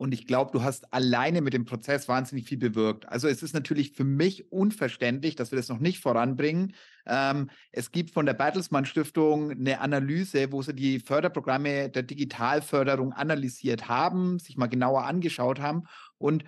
[0.00, 3.06] Und ich glaube, du hast alleine mit dem Prozess wahnsinnig viel bewirkt.
[3.06, 6.72] Also es ist natürlich für mich unverständlich, dass wir das noch nicht voranbringen.
[7.04, 13.12] Ähm, es gibt von der Bertelsmann Stiftung eine Analyse, wo sie die Förderprogramme der Digitalförderung
[13.12, 15.82] analysiert haben, sich mal genauer angeschaut haben.
[16.16, 16.44] Und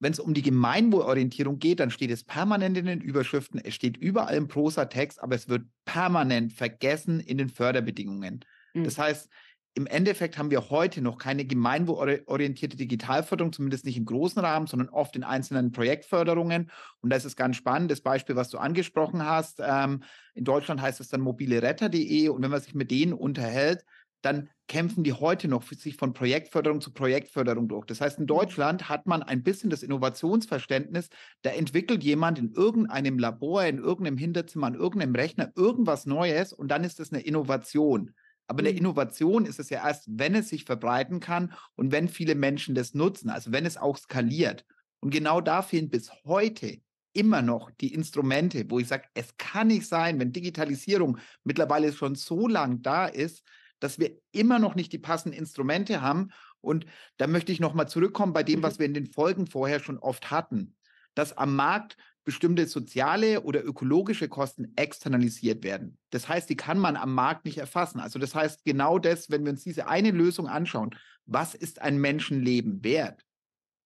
[0.00, 3.96] wenn es um die Gemeinwohlorientierung geht, dann steht es permanent in den Überschriften, es steht
[3.96, 8.44] überall im Prosa-Text, aber es wird permanent vergessen in den Förderbedingungen.
[8.74, 8.82] Mhm.
[8.82, 9.30] Das heißt,
[9.74, 14.88] im Endeffekt haben wir heute noch keine gemeinwohlorientierte Digitalförderung, zumindest nicht im großen Rahmen, sondern
[14.88, 16.70] oft in einzelnen Projektförderungen.
[17.00, 17.90] Und das ist ganz spannend.
[17.90, 22.28] Das Beispiel, was du angesprochen hast, ähm, in Deutschland heißt es dann mobileretter.de.
[22.28, 23.84] Und wenn man sich mit denen unterhält,
[24.22, 27.84] dann kämpfen die heute noch für sich von Projektförderung zu Projektförderung durch.
[27.86, 28.28] Das heißt, in mhm.
[28.28, 31.08] Deutschland hat man ein bisschen das Innovationsverständnis,
[31.42, 36.68] da entwickelt jemand in irgendeinem Labor, in irgendeinem Hinterzimmer, an irgendeinem Rechner irgendwas Neues und
[36.68, 38.14] dann ist das eine Innovation.
[38.46, 38.78] Aber eine mhm.
[38.78, 42.94] Innovation ist es ja erst, wenn es sich verbreiten kann und wenn viele Menschen das
[42.94, 44.64] nutzen, also wenn es auch skaliert.
[45.00, 46.78] Und genau da fehlen bis heute
[47.12, 52.16] immer noch die Instrumente, wo ich sage, es kann nicht sein, wenn Digitalisierung mittlerweile schon
[52.16, 53.44] so lang da ist,
[53.80, 56.30] dass wir immer noch nicht die passenden Instrumente haben.
[56.60, 56.86] Und
[57.18, 58.78] da möchte ich nochmal zurückkommen bei dem, was mhm.
[58.80, 60.76] wir in den Folgen vorher schon oft hatten.
[61.14, 65.98] dass am Markt bestimmte soziale oder ökologische Kosten externalisiert werden.
[66.10, 68.00] Das heißt, die kann man am Markt nicht erfassen.
[68.00, 70.94] Also das heißt, genau das, wenn wir uns diese eine Lösung anschauen,
[71.26, 73.24] was ist ein Menschenleben wert?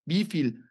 [0.04, 0.64] Wie viel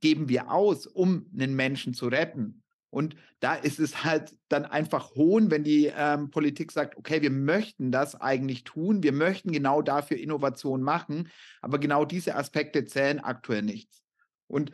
[0.00, 2.62] geben wir aus, um einen Menschen zu retten?
[2.90, 7.30] Und da ist es halt dann einfach Hohn, wenn die ähm, Politik sagt, okay, wir
[7.30, 11.28] möchten das eigentlich tun, wir möchten genau dafür Innovation machen,
[11.60, 14.02] aber genau diese Aspekte zählen aktuell nichts.
[14.46, 14.72] Und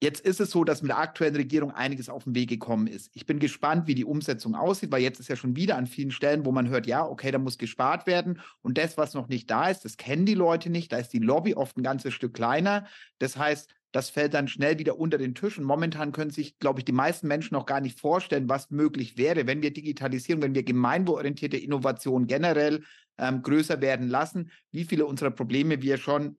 [0.00, 3.10] Jetzt ist es so, dass mit der aktuellen Regierung einiges auf den Weg gekommen ist.
[3.14, 6.12] Ich bin gespannt, wie die Umsetzung aussieht, weil jetzt ist ja schon wieder an vielen
[6.12, 8.40] Stellen, wo man hört, ja, okay, da muss gespart werden.
[8.62, 10.92] Und das, was noch nicht da ist, das kennen die Leute nicht.
[10.92, 12.86] Da ist die Lobby oft ein ganzes Stück kleiner.
[13.18, 15.58] Das heißt, das fällt dann schnell wieder unter den Tisch.
[15.58, 19.18] Und momentan können sich, glaube ich, die meisten Menschen noch gar nicht vorstellen, was möglich
[19.18, 22.84] wäre, wenn wir digitalisieren, wenn wir gemeinwohlorientierte Innovation generell
[23.18, 26.38] ähm, größer werden lassen, wie viele unserer Probleme wir schon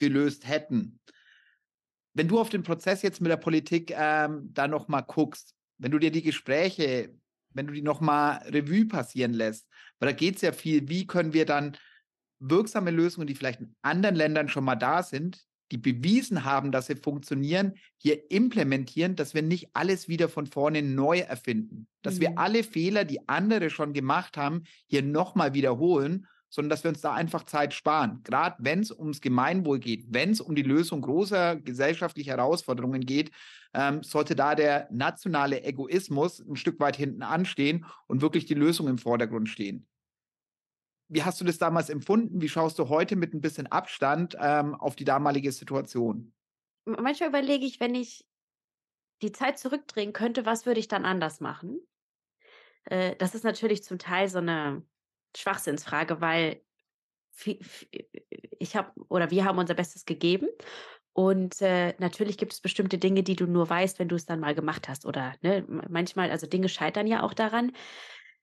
[0.00, 1.00] gelöst hätten
[2.14, 5.98] wenn du auf den Prozess jetzt mit der Politik ähm, da nochmal guckst, wenn du
[5.98, 7.14] dir die Gespräche,
[7.50, 9.66] wenn du die nochmal Revue passieren lässt,
[9.98, 11.76] weil da geht es ja viel, wie können wir dann
[12.40, 16.86] wirksame Lösungen, die vielleicht in anderen Ländern schon mal da sind, die bewiesen haben, dass
[16.86, 22.20] sie funktionieren, hier implementieren, dass wir nicht alles wieder von vorne neu erfinden, dass mhm.
[22.20, 27.00] wir alle Fehler, die andere schon gemacht haben, hier nochmal wiederholen sondern dass wir uns
[27.00, 28.20] da einfach Zeit sparen.
[28.24, 33.30] Gerade wenn es ums Gemeinwohl geht, wenn es um die Lösung großer gesellschaftlicher Herausforderungen geht,
[33.74, 38.88] ähm, sollte da der nationale Egoismus ein Stück weit hinten anstehen und wirklich die Lösung
[38.88, 39.86] im Vordergrund stehen.
[41.08, 42.42] Wie hast du das damals empfunden?
[42.42, 46.34] Wie schaust du heute mit ein bisschen Abstand ähm, auf die damalige Situation?
[46.84, 48.26] Manchmal überlege ich, wenn ich
[49.22, 51.80] die Zeit zurückdrehen könnte, was würde ich dann anders machen?
[52.84, 54.82] Äh, das ist natürlich zum Teil so eine
[55.36, 56.62] Schwachsinnsfrage, weil
[58.58, 60.48] ich habe oder wir haben unser Bestes gegeben.
[61.12, 64.40] Und äh, natürlich gibt es bestimmte Dinge, die du nur weißt, wenn du es dann
[64.40, 65.04] mal gemacht hast.
[65.04, 67.72] Oder ne, manchmal, also Dinge scheitern ja auch daran,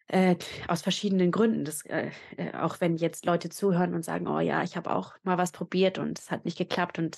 [0.07, 0.35] äh,
[0.67, 1.63] aus verschiedenen Gründen.
[1.63, 5.13] Das, äh, äh auch wenn jetzt Leute zuhören und sagen, oh ja, ich habe auch
[5.23, 6.99] mal was probiert und es hat nicht geklappt.
[6.99, 7.17] Und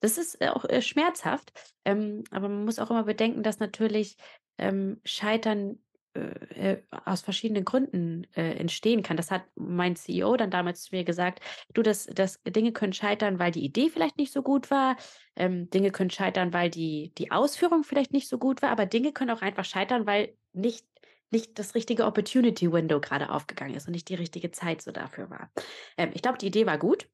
[0.00, 1.52] das ist auch äh, schmerzhaft.
[1.84, 4.16] Ähm, aber man muss auch immer bedenken, dass natürlich
[4.58, 5.78] ähm, Scheitern
[6.16, 9.16] äh, äh, aus verschiedenen Gründen äh, entstehen kann.
[9.16, 11.40] Das hat mein CEO dann damals zu mir gesagt,
[11.74, 14.96] du, das, das Dinge können scheitern, weil die Idee vielleicht nicht so gut war,
[15.36, 19.12] ähm, Dinge können scheitern, weil die, die Ausführung vielleicht nicht so gut war, aber Dinge
[19.12, 20.86] können auch einfach scheitern, weil nicht,
[21.30, 25.30] nicht das richtige Opportunity Window gerade aufgegangen ist und nicht die richtige Zeit so dafür
[25.30, 25.50] war.
[25.98, 27.08] Ähm, ich glaube, die Idee war gut.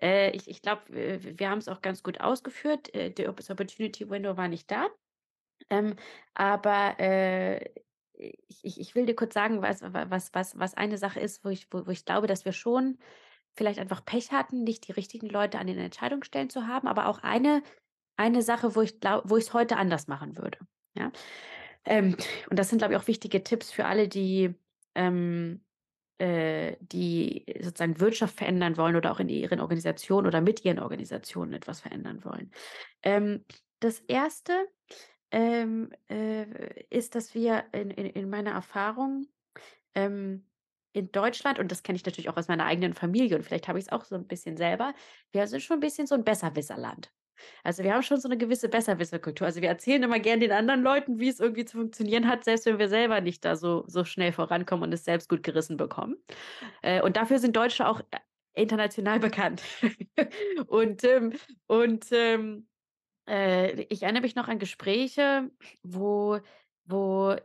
[0.00, 2.94] Äh, ich ich glaube, wir haben es auch ganz gut ausgeführt.
[2.94, 4.86] Äh, das Opportunity Window war nicht da.
[5.70, 5.96] Ähm,
[6.34, 7.70] aber äh,
[8.16, 11.48] ich, ich, ich will dir kurz sagen, was, was, was, was eine Sache ist, wo
[11.48, 12.98] ich, wo, wo ich glaube, dass wir schon
[13.54, 17.22] vielleicht einfach Pech hatten, nicht die richtigen Leute an den Entscheidungsstellen zu haben, aber auch
[17.22, 17.62] eine,
[18.16, 20.58] eine Sache, wo ich glaube, wo ich es heute anders machen würde.
[20.94, 21.10] Ja?
[21.84, 22.16] Ähm,
[22.50, 24.54] und das sind, glaube ich, auch wichtige Tipps für alle, die,
[24.94, 25.62] ähm,
[26.18, 31.54] äh, die sozusagen Wirtschaft verändern wollen oder auch in ihren Organisationen oder mit ihren Organisationen
[31.54, 32.50] etwas verändern wollen.
[33.02, 33.44] Ähm,
[33.80, 34.52] das erste
[35.30, 39.26] ähm, äh, ist, dass wir in, in, in meiner Erfahrung
[39.94, 40.46] ähm,
[40.92, 43.78] in Deutschland, und das kenne ich natürlich auch aus meiner eigenen Familie und vielleicht habe
[43.78, 44.94] ich es auch so ein bisschen selber,
[45.32, 47.12] wir sind schon ein bisschen so ein Besserwisserland.
[47.64, 49.46] Also wir haben schon so eine gewisse Besserwisserkultur.
[49.46, 52.66] Also wir erzählen immer gern den anderen Leuten, wie es irgendwie zu funktionieren hat, selbst
[52.66, 56.16] wenn wir selber nicht da so, so schnell vorankommen und es selbst gut gerissen bekommen.
[56.82, 58.18] Äh, und dafür sind Deutsche auch äh,
[58.54, 59.62] international bekannt.
[60.66, 61.32] und ähm,
[61.66, 62.66] und ähm,
[63.28, 65.50] äh, ich erinnere mich noch an Gespräche,
[65.82, 66.40] wo
[66.88, 67.36] wo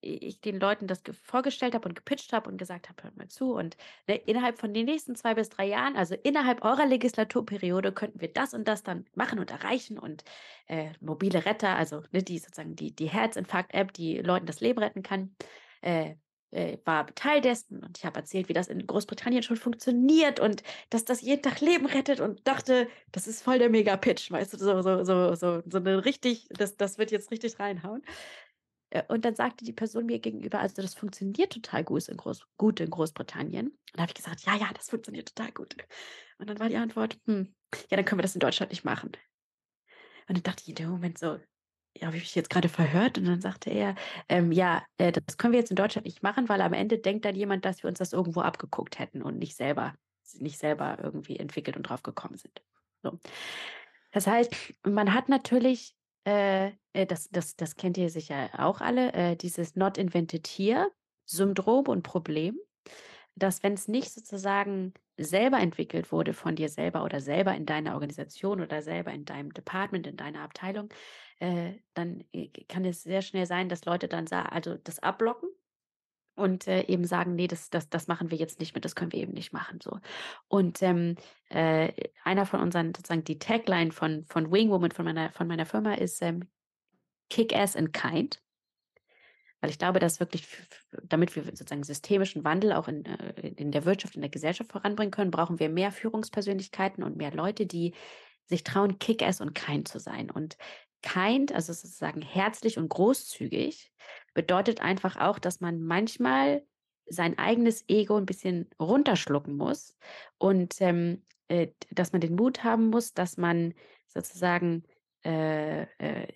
[0.00, 3.52] ich den Leuten das vorgestellt habe und gepitcht habe und gesagt habe: „Hört mal zu
[3.54, 8.20] und, ne, innerhalb von den nächsten zwei bis drei Jahren, also innerhalb eurer Legislaturperiode könnten
[8.22, 10.24] wir das und das dann machen und erreichen und,
[10.68, 15.02] äh, mobile Retter, also, ne, die sozusagen die die Herzinfarkt-App, die Leuten das Leben retten
[15.02, 15.36] kann,
[15.82, 16.16] äh,
[16.50, 20.62] äh, war Teil dessen und ich habe erzählt, wie das in Großbritannien schon funktioniert und
[20.90, 24.58] dass das jeden Tag Leben rettet und dachte, das ist voll der Mega-Pitch, weißt du,
[24.58, 28.02] so, so, so, so, so eine richtig, das, das wird jetzt richtig reinhauen.
[28.90, 32.46] Äh, und dann sagte die Person mir gegenüber, also das funktioniert total gut in, Groß,
[32.56, 33.68] gut in Großbritannien.
[33.68, 35.76] Und da habe ich gesagt, ja, ja, das funktioniert total gut.
[36.38, 37.54] Und dann war die Antwort, hm,
[37.90, 39.12] ja, dann können wir das in Deutschland nicht machen.
[40.28, 41.38] Und dann dachte ich in dem Moment so,
[42.06, 43.18] habe ich mich jetzt gerade verhört?
[43.18, 43.94] Und dann sagte er,
[44.28, 47.24] ähm, ja, äh, das können wir jetzt in Deutschland nicht machen, weil am Ende denkt
[47.24, 49.94] dann jemand, dass wir uns das irgendwo abgeguckt hätten und nicht selber,
[50.38, 52.62] nicht selber irgendwie entwickelt und drauf gekommen sind.
[53.02, 53.18] So.
[54.12, 55.94] Das heißt, man hat natürlich,
[56.26, 60.90] äh, äh das, das, das kennt ihr sicher auch alle, äh, dieses Not Invented Here
[61.26, 62.58] Syndrom und Problem.
[63.36, 67.94] dass wenn es nicht sozusagen selber entwickelt wurde von dir selber oder selber in deiner
[67.94, 70.88] Organisation oder selber in deinem Department, in deiner Abteilung,
[71.40, 75.48] äh, dann äh, kann es sehr schnell sein, dass Leute dann sagen, also das abblocken
[76.34, 79.12] und äh, eben sagen, nee, das, das, das machen wir jetzt nicht mit, das können
[79.12, 79.80] wir eben nicht machen.
[79.82, 79.98] So.
[80.48, 81.16] Und ähm,
[81.48, 81.92] äh,
[82.24, 86.22] einer von unseren, sozusagen die Tagline von, von Wingwoman, von meiner, von meiner Firma ist
[86.22, 86.48] ähm,
[87.28, 88.40] Kick Ass and Kind.
[89.60, 90.46] Weil ich glaube, dass wirklich,
[91.02, 95.10] damit wir sozusagen systemischen Wandel auch in, äh, in der Wirtschaft, in der Gesellschaft voranbringen
[95.10, 97.94] können, brauchen wir mehr Führungspersönlichkeiten und mehr Leute, die
[98.46, 100.30] sich trauen, Kick-Ass und kind zu sein.
[100.30, 100.56] Und
[101.02, 103.92] kind, also sozusagen herzlich und großzügig,
[104.34, 106.62] bedeutet einfach auch, dass man manchmal
[107.06, 109.96] sein eigenes Ego ein bisschen runterschlucken muss
[110.38, 113.74] und ähm, äh, dass man den Mut haben muss, dass man
[114.06, 114.84] sozusagen
[115.24, 116.26] äh, äh,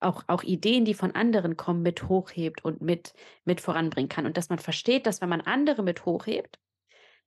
[0.00, 3.14] auch, auch Ideen, die von anderen kommen, mit hochhebt und mit,
[3.44, 4.26] mit voranbringen kann.
[4.26, 6.58] Und dass man versteht, dass wenn man andere mit hochhebt,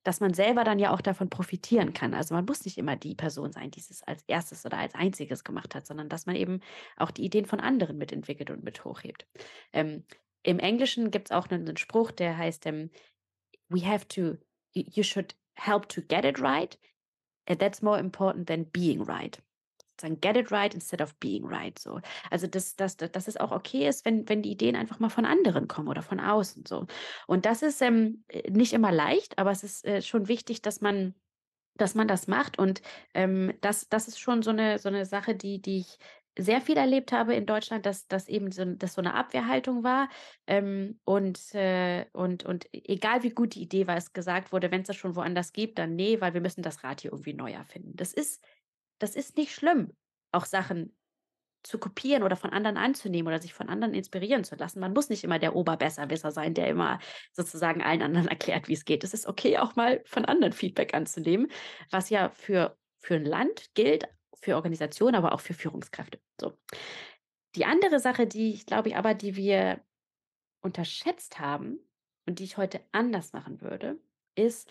[0.04, 2.14] dass man selber dann ja auch davon profitieren kann.
[2.14, 5.44] Also man muss nicht immer die Person sein, die es als erstes oder als einziges
[5.44, 6.62] gemacht hat, sondern dass man eben
[6.98, 9.28] auch die Ideen von anderen mitentwickelt und mit hochhebt.
[9.74, 10.06] Ähm,
[10.44, 12.90] Im Englischen gibt es auch einen, einen, Spruch, der heißt, ähm,
[13.68, 14.38] we have to,
[14.74, 16.80] you should help to get it right.
[17.48, 19.42] And that's more important than being right
[20.02, 21.78] sagen, get it right instead of being right.
[21.78, 22.00] So.
[22.30, 25.26] Also, dass, dass, dass es auch okay ist, wenn, wenn die Ideen einfach mal von
[25.26, 26.66] anderen kommen oder von außen.
[26.66, 26.88] So.
[27.28, 30.82] Und das ist ähm, äh, nicht immer leicht, aber es ist äh, schon wichtig, dass
[30.82, 31.16] man
[31.76, 32.60] dass man das macht.
[32.60, 32.82] Und
[33.14, 35.98] ähm, das, das ist schon so eine, so eine Sache, die, die ich
[36.38, 40.10] sehr viel erlebt habe in Deutschland, dass das eben so, dass so eine Abwehrhaltung war.
[40.48, 44.82] Ähm, und, äh, und, und egal wie gut die Idee war, es gesagt wurde, wenn
[44.82, 47.52] es das schon woanders gibt, dann nee, weil wir müssen das Rad hier irgendwie neu
[47.52, 47.96] erfinden.
[47.96, 48.44] Das ist
[49.00, 49.94] das ist nicht schlimm,
[50.32, 50.96] auch Sachen
[51.64, 54.80] zu kopieren oder von anderen anzunehmen oder sich von anderen inspirieren zu lassen.
[54.80, 57.00] Man muss nicht immer der Oberbesserwisser sein, der immer
[57.34, 59.04] sozusagen allen anderen erklärt, wie es geht.
[59.04, 61.52] Es ist okay, auch mal von anderen Feedback anzunehmen,
[61.92, 64.08] was ja für, für ein Land gilt,
[64.42, 66.20] für Organisationen, aber auch für Führungskräfte.
[66.40, 66.58] So.
[67.56, 69.82] Die andere Sache, die ich glaube ich aber, die wir
[70.62, 71.80] unterschätzt haben
[72.26, 74.00] und die ich heute anders machen würde,
[74.36, 74.70] ist,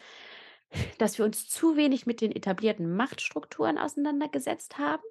[0.98, 5.02] dass wir uns zu wenig mit den etablierten Machtstrukturen auseinandergesetzt haben,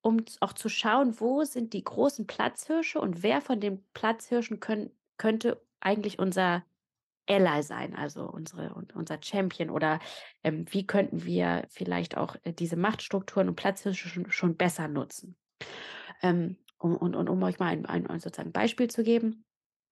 [0.00, 4.90] um auch zu schauen, wo sind die großen Platzhirsche und wer von den Platzhirschen können,
[5.16, 6.64] könnte eigentlich unser
[7.28, 10.00] Ally sein, also unsere, unser Champion oder
[10.42, 15.36] ähm, wie könnten wir vielleicht auch äh, diese Machtstrukturen und Platzhirsche schon, schon besser nutzen.
[16.22, 19.44] Ähm, um, und, und um euch mal ein, ein, sozusagen Beispiel zu geben,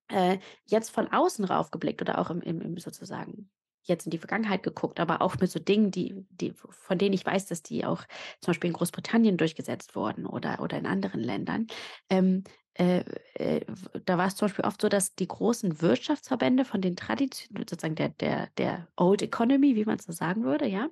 [0.08, 3.50] äh, jetzt von außen raufgeblickt oder auch im, im, im sozusagen
[3.88, 7.24] jetzt in die Vergangenheit geguckt, aber auch mit so Dingen, die, die, von denen ich
[7.24, 8.04] weiß, dass die auch
[8.40, 11.66] zum Beispiel in Großbritannien durchgesetzt wurden oder, oder in anderen Ländern.
[12.10, 12.44] Ähm,
[12.78, 13.64] äh, äh,
[14.04, 17.94] da war es zum Beispiel oft so, dass die großen Wirtschaftsverbände von den traditionellen, sozusagen
[17.94, 20.88] der, der, der Old Economy, wie man es so sagen würde, ja,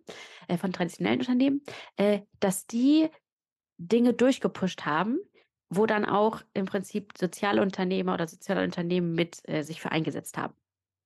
[0.48, 1.62] äh, von traditionellen Unternehmen,
[1.96, 3.10] äh, dass die
[3.76, 5.18] Dinge durchgepusht haben,
[5.68, 10.54] wo dann auch im Prinzip Sozialunternehmer oder soziale Unternehmen mit äh, sich für eingesetzt haben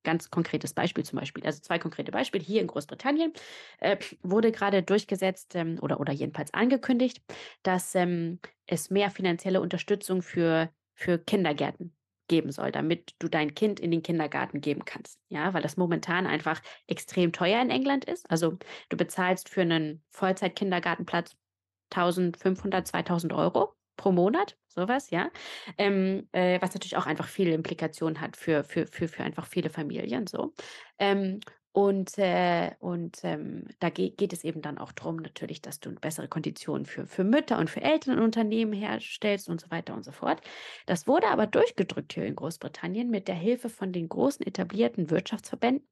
[0.08, 2.42] ganz konkretes Beispiel zum Beispiel, also zwei konkrete Beispiele.
[2.42, 3.30] Hier in Großbritannien
[3.80, 7.20] äh, wurde gerade durchgesetzt ähm, oder, oder jedenfalls angekündigt,
[7.62, 11.94] dass ähm, es mehr finanzielle Unterstützung für, für Kindergärten
[12.26, 15.20] geben soll, damit du dein Kind in den Kindergarten geben kannst.
[15.28, 18.30] Ja, weil das momentan einfach extrem teuer in England ist.
[18.30, 18.56] Also
[18.88, 21.36] du bezahlst für einen Vollzeit-Kindergartenplatz
[21.90, 25.30] 1500, 2000 Euro pro Monat, sowas, ja.
[25.76, 29.68] Ähm, äh, was natürlich auch einfach viele Implikationen hat für, für, für, für einfach viele
[29.68, 30.54] Familien so.
[30.98, 31.40] Ähm,
[31.72, 35.94] und, äh, und ähm, da ge geht es eben dann auch darum, natürlich, dass du
[35.94, 40.04] bessere Konditionen für, für Mütter und für Eltern in Unternehmen herstellst und so weiter und
[40.04, 40.40] so fort.
[40.86, 45.86] Das wurde aber durchgedrückt hier in Großbritannien mit der Hilfe von den großen etablierten Wirtschaftsverbänden,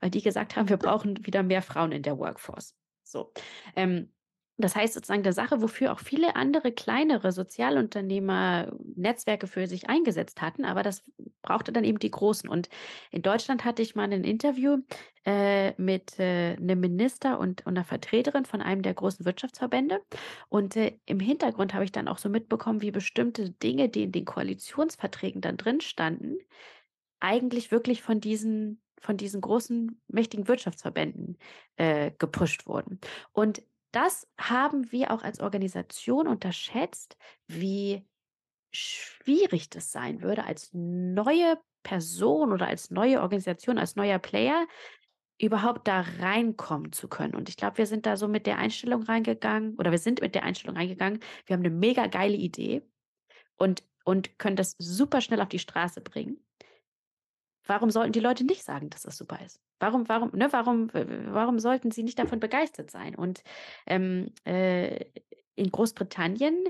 [0.00, 2.76] weil die gesagt haben, wir brauchen wieder mehr Frauen in der Workforce.
[3.02, 3.32] So.
[3.74, 4.13] Ähm,
[4.56, 10.40] das heißt sozusagen der Sache, wofür auch viele andere kleinere Sozialunternehmer Netzwerke für sich eingesetzt
[10.42, 11.02] hatten, aber das
[11.42, 12.48] brauchte dann eben die großen.
[12.48, 12.68] Und
[13.10, 14.78] in Deutschland hatte ich mal ein Interview
[15.24, 20.00] äh, mit äh, einem Minister und, und einer Vertreterin von einem der großen Wirtschaftsverbände.
[20.48, 24.12] Und äh, im Hintergrund habe ich dann auch so mitbekommen, wie bestimmte Dinge, die in
[24.12, 26.38] den Koalitionsverträgen dann drin standen,
[27.18, 31.36] eigentlich wirklich von diesen von diesen großen, mächtigen Wirtschaftsverbänden
[31.76, 33.00] äh, gepusht wurden.
[33.32, 33.62] Und
[33.94, 38.04] das haben wir auch als Organisation unterschätzt, wie
[38.72, 44.66] schwierig das sein würde, als neue Person oder als neue Organisation, als neuer Player
[45.38, 47.34] überhaupt da reinkommen zu können.
[47.34, 50.34] Und ich glaube, wir sind da so mit der Einstellung reingegangen oder wir sind mit
[50.34, 52.82] der Einstellung reingegangen, wir haben eine mega geile Idee
[53.56, 56.44] und, und können das super schnell auf die Straße bringen.
[57.66, 59.60] Warum sollten die Leute nicht sagen, dass das super ist?
[59.80, 63.14] Warum, warum, ne, warum, warum sollten sie nicht davon begeistert sein?
[63.14, 63.42] Und
[63.86, 65.04] ähm, äh,
[65.54, 66.68] in Großbritannien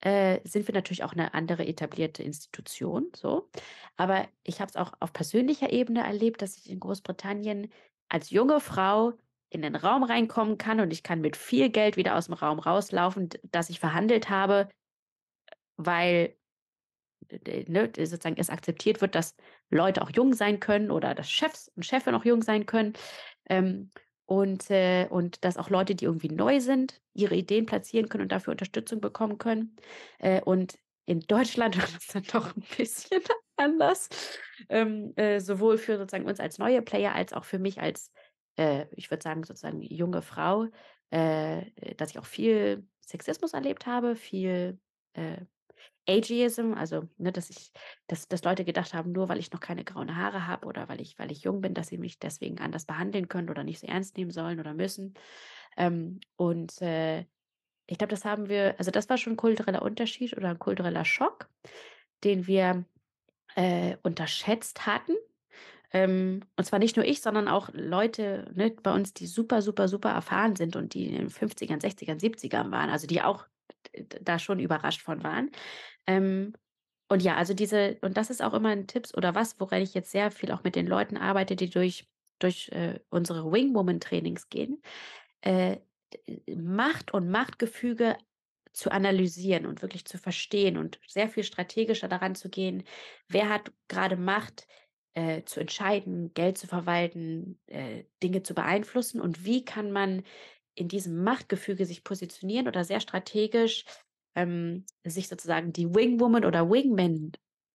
[0.00, 3.48] äh, sind wir natürlich auch eine andere etablierte Institution, so.
[3.96, 7.70] Aber ich habe es auch auf persönlicher Ebene erlebt, dass ich in Großbritannien
[8.08, 9.12] als junge Frau
[9.50, 12.58] in den Raum reinkommen kann und ich kann mit viel Geld wieder aus dem Raum
[12.58, 14.68] rauslaufen, das ich verhandelt habe,
[15.76, 16.36] weil
[17.30, 19.34] ne, sozusagen es akzeptiert wird, dass
[19.70, 22.94] Leute auch jung sein können oder dass Chefs und Chefin auch jung sein können.
[23.48, 23.90] Ähm,
[24.26, 28.32] und, äh, und dass auch Leute, die irgendwie neu sind, ihre Ideen platzieren können und
[28.32, 29.76] dafür Unterstützung bekommen können.
[30.18, 33.22] Äh, und in Deutschland ist das dann doch ein bisschen
[33.56, 34.10] anders.
[34.68, 38.12] Ähm, äh, sowohl für sozusagen uns als neue Player als auch für mich als,
[38.56, 40.66] äh, ich würde sagen, sozusagen junge Frau,
[41.10, 44.78] äh, dass ich auch viel Sexismus erlebt habe, viel
[45.14, 45.38] äh,
[46.08, 47.72] Ageism, also ne, dass ich,
[48.06, 51.00] dass, dass Leute gedacht haben, nur weil ich noch keine grauen Haare habe oder weil
[51.00, 53.86] ich, weil ich jung bin, dass sie mich deswegen anders behandeln können oder nicht so
[53.86, 55.14] ernst nehmen sollen oder müssen.
[55.76, 57.20] Ähm, und äh,
[57.86, 61.04] ich glaube, das haben wir, also das war schon ein kultureller Unterschied oder ein kultureller
[61.04, 61.48] Schock,
[62.24, 62.84] den wir
[63.54, 65.12] äh, unterschätzt hatten.
[65.90, 69.88] Ähm, und zwar nicht nur ich, sondern auch Leute ne, bei uns, die super, super,
[69.88, 73.46] super erfahren sind und die in den 50ern, 60ern, 70ern waren, also die auch
[74.22, 75.50] da schon überrascht von waren.
[76.08, 76.54] Ähm,
[77.08, 79.94] und ja, also diese, und das ist auch immer ein Tipp oder was, woran ich
[79.94, 84.82] jetzt sehr viel auch mit den Leuten arbeite, die durch, durch äh, unsere Wing-Woman-Trainings gehen,
[85.42, 85.78] äh,
[86.56, 88.16] Macht und Machtgefüge
[88.72, 92.84] zu analysieren und wirklich zu verstehen und sehr viel strategischer daran zu gehen,
[93.28, 94.66] wer hat gerade Macht
[95.14, 100.22] äh, zu entscheiden, Geld zu verwalten, äh, Dinge zu beeinflussen und wie kann man
[100.74, 103.84] in diesem Machtgefüge sich positionieren oder sehr strategisch
[104.34, 107.32] ähm, sich sozusagen die Wingwoman oder Wingman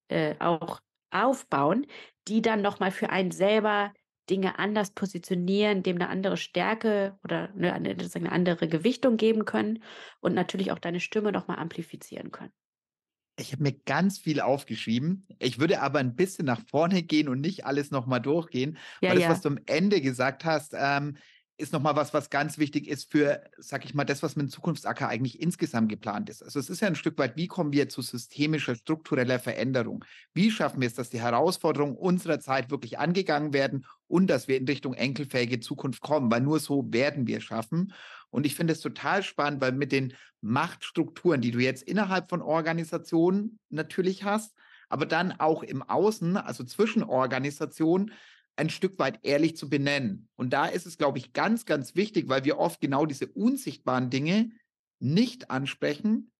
[0.08, 0.80] äh, auch
[1.12, 1.86] aufbauen,
[2.28, 3.94] die dann nochmal für einen selber
[4.30, 9.84] Dinge anders positionieren, dem eine andere Stärke oder eine, eine andere Gewichtung geben können
[10.22, 12.54] und natürlich auch deine Stimme nochmal amplifizieren können.
[13.38, 15.28] Ich habe mir ganz viel aufgeschrieben.
[15.40, 18.78] Ich würde aber ein bisschen nach vorne gehen und nicht alles nochmal durchgehen.
[19.02, 19.30] Ja, weil das, ja.
[19.32, 21.18] was du am Ende gesagt hast, ähm,
[21.58, 24.50] ist nochmal was, was ganz wichtig ist für, sag ich mal, das, was mit dem
[24.50, 26.42] Zukunftsacker eigentlich insgesamt geplant ist.
[26.42, 30.04] Also es ist ja ein Stück weit, wie kommen wir zu systemischer, struktureller Veränderung?
[30.34, 34.58] Wie schaffen wir es, dass die Herausforderungen unserer Zeit wirklich angegangen werden und dass wir
[34.58, 36.32] in Richtung enkelfähige Zukunft kommen?
[36.32, 37.94] Weil nur so werden wir schaffen.
[38.32, 42.42] Und ich finde es total spannend, weil mit den Machtstrukturen, die du jetzt innerhalb von
[42.42, 44.56] Organisationen natürlich hast,
[44.90, 48.12] aber dann auch im Außen, also zwischen Organisationen,
[48.56, 50.28] ein Stück weit ehrlich zu benennen.
[50.36, 54.10] Und da ist es, glaube ich, ganz, ganz wichtig, weil wir oft genau diese unsichtbaren
[54.10, 54.52] Dinge
[55.00, 56.32] nicht ansprechen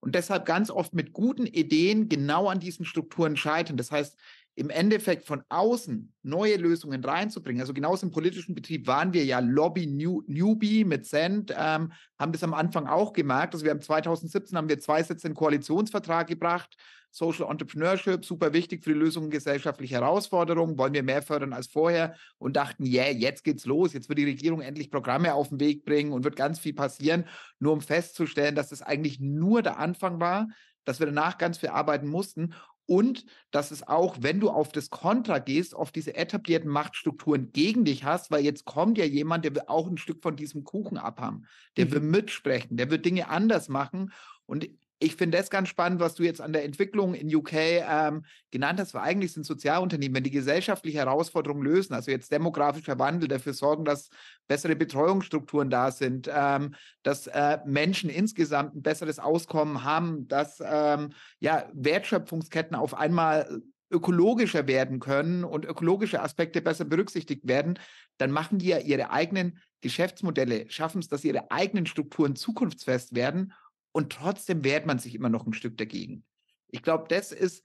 [0.00, 3.76] und deshalb ganz oft mit guten Ideen genau an diesen Strukturen scheitern.
[3.76, 4.16] Das heißt,
[4.54, 7.60] im Endeffekt von außen neue Lösungen reinzubringen.
[7.60, 12.32] Also genauso im politischen Betrieb waren wir ja Lobby New, Newbie mit Cent, ähm, haben
[12.32, 13.52] das am Anfang auch gemerkt.
[13.52, 16.74] Also wir haben 2017 haben wir zwei Sätze in Koalitionsvertrag gebracht
[17.16, 22.14] Social Entrepreneurship, super wichtig für die Lösung gesellschaftlicher Herausforderungen, wollen wir mehr fördern als vorher?
[22.36, 25.86] Und dachten, yeah, jetzt geht's los, jetzt wird die Regierung endlich Programme auf den Weg
[25.86, 27.24] bringen und wird ganz viel passieren,
[27.58, 30.48] nur um festzustellen, dass das eigentlich nur der Anfang war,
[30.84, 32.52] dass wir danach ganz viel arbeiten mussten.
[32.84, 37.86] Und dass es auch, wenn du auf das Kontra gehst, auf diese etablierten Machtstrukturen gegen
[37.86, 40.98] dich hast, weil jetzt kommt ja jemand, der will auch ein Stück von diesem Kuchen
[40.98, 41.46] abhaben,
[41.78, 41.92] der mhm.
[41.92, 44.12] will mitsprechen, der wird Dinge anders machen.
[44.44, 48.24] Und ich finde das ganz spannend, was du jetzt an der Entwicklung in UK ähm,
[48.50, 53.28] genannt hast, weil eigentlich sind Sozialunternehmen, wenn die gesellschaftliche Herausforderungen lösen, also jetzt demografischer Wandel,
[53.28, 54.08] dafür sorgen, dass
[54.48, 61.10] bessere Betreuungsstrukturen da sind, ähm, dass äh, Menschen insgesamt ein besseres Auskommen haben, dass ähm,
[61.40, 67.78] ja, Wertschöpfungsketten auf einmal ökologischer werden können und ökologische Aspekte besser berücksichtigt werden,
[68.18, 73.52] dann machen die ja ihre eigenen Geschäftsmodelle, schaffen es, dass ihre eigenen Strukturen zukunftsfest werden
[73.96, 76.22] und trotzdem wehrt man sich immer noch ein Stück dagegen.
[76.68, 77.64] Ich glaube, das ist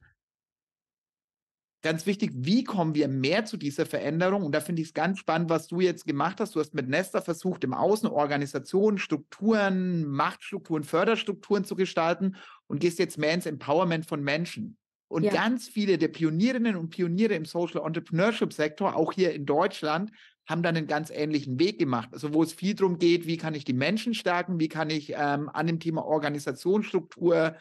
[1.81, 2.31] ganz wichtig.
[2.33, 4.45] Wie kommen wir mehr zu dieser Veränderung?
[4.45, 6.55] Und da finde ich es ganz spannend, was du jetzt gemacht hast.
[6.55, 12.37] Du hast mit Nesta versucht, im Außen Organisationen, Strukturen, Machtstrukturen, Förderstrukturen zu gestalten
[12.67, 14.77] und gehst jetzt mehr ins Empowerment von Menschen.
[15.09, 15.33] Und ja.
[15.33, 20.13] ganz viele der Pionierinnen und Pioniere im Social Entrepreneurship Sektor, auch hier in Deutschland,
[20.47, 22.09] haben dann einen ganz ähnlichen Weg gemacht.
[22.11, 25.13] Also wo es viel darum geht, wie kann ich die Menschen stärken, wie kann ich
[25.15, 27.55] ähm, an dem Thema Organisationsstruktur,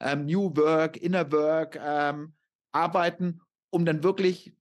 [0.00, 2.34] ähm, New Work, Inner Work ähm,
[2.72, 4.54] arbeiten, um dann wirklich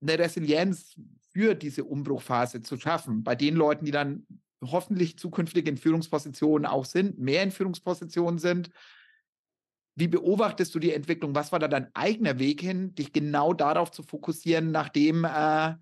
[0.00, 0.94] eine Resilienz
[1.32, 3.22] für diese Umbruchphase zu schaffen.
[3.22, 4.26] Bei den Leuten, die dann
[4.62, 8.70] hoffentlich zukünftig in Führungspositionen auch sind, mehr in Führungspositionen sind.
[9.96, 11.34] wie beobachtest du die Entwicklung?
[11.34, 15.74] Was war da dein eigener Weg hin, dich genau darauf zu fokussieren, nachdem äh,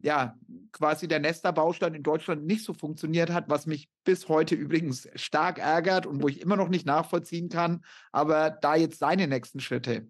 [0.00, 0.36] ja
[0.72, 5.58] quasi der Nester-Baustein in Deutschland nicht so funktioniert hat, was mich bis heute übrigens stark
[5.58, 7.84] ärgert und wo ich immer noch nicht nachvollziehen kann.
[8.12, 10.08] Aber da jetzt deine nächsten Schritte.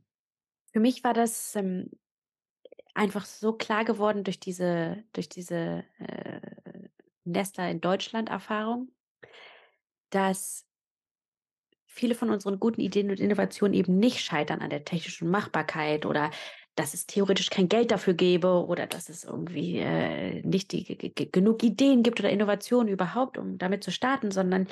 [0.73, 1.91] Für mich war das ähm,
[2.95, 6.41] einfach so klar geworden durch diese, durch diese äh,
[7.25, 8.91] Nester in Deutschland Erfahrung,
[10.11, 10.67] dass
[11.87, 16.31] viele von unseren guten Ideen und Innovationen eben nicht scheitern an der technischen Machbarkeit oder
[16.79, 20.85] dass es theoretisch kein Geld dafür gäbe oder dass es irgendwie äh, nicht die,
[21.33, 24.69] genug Ideen gibt oder Innovationen überhaupt, um damit zu starten, sondern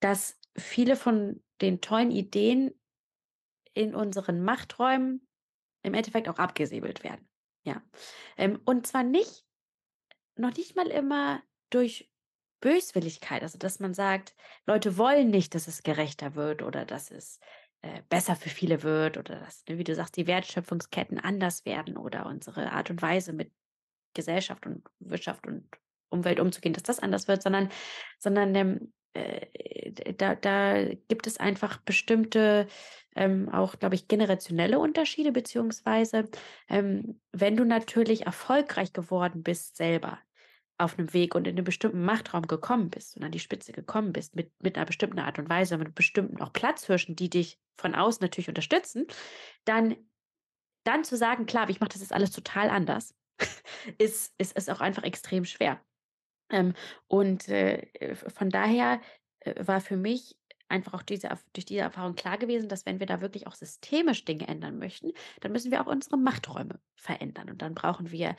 [0.00, 2.70] dass viele von den tollen Ideen
[3.74, 5.26] in unseren Machträumen
[5.82, 7.28] im Endeffekt auch abgesäbelt werden.
[7.64, 7.82] Ja.
[8.36, 9.44] Ähm, und zwar nicht,
[10.36, 12.08] noch nicht mal immer durch
[12.60, 17.40] Böswilligkeit, also dass man sagt, Leute wollen nicht, dass es gerechter wird oder dass es
[17.86, 21.96] äh, besser für viele wird oder dass, ne, wie du sagst, die Wertschöpfungsketten anders werden
[21.96, 23.52] oder unsere Art und Weise mit
[24.14, 25.68] Gesellschaft und Wirtschaft und
[26.08, 27.68] Umwelt umzugehen, dass das anders wird, sondern,
[28.18, 32.66] sondern ähm, äh, da, da gibt es einfach bestimmte,
[33.14, 36.28] ähm, auch, glaube ich, generationelle Unterschiede, beziehungsweise
[36.68, 40.18] ähm, wenn du natürlich erfolgreich geworden bist selber,
[40.78, 44.12] auf einem Weg und in einem bestimmten Machtraum gekommen bist und an die Spitze gekommen
[44.12, 47.94] bist, mit, mit einer bestimmten Art und Weise, mit bestimmten auch Platzhirschen, die dich von
[47.94, 49.06] außen natürlich unterstützen,
[49.64, 49.96] dann,
[50.84, 53.14] dann zu sagen, klar, ich mache das jetzt alles total anders,
[53.98, 55.80] ist, ist, ist auch einfach extrem schwer.
[56.50, 56.74] Ähm,
[57.08, 59.00] und äh, von daher
[59.40, 60.36] äh, war für mich
[60.68, 64.24] einfach auch diese, durch diese Erfahrung klar gewesen, dass wenn wir da wirklich auch systemisch
[64.24, 67.50] Dinge ändern möchten, dann müssen wir auch unsere Machträume verändern.
[67.50, 68.36] Und dann brauchen wir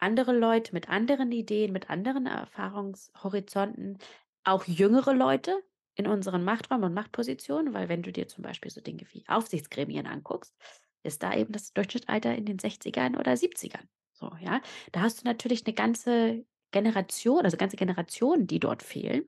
[0.00, 3.98] andere Leute mit anderen Ideen, mit anderen Erfahrungshorizonten,
[4.44, 5.62] auch jüngere Leute
[5.94, 10.06] in unseren Machträumen und Machtpositionen, weil wenn du dir zum Beispiel so Dinge wie Aufsichtsgremien
[10.06, 10.54] anguckst,
[11.02, 13.86] ist da eben das Durchschnittsalter in den 60ern oder 70ern.
[14.12, 14.60] So, ja.
[14.92, 19.24] Da hast du natürlich eine ganze Generation, also ganze Generationen, die dort fehlen.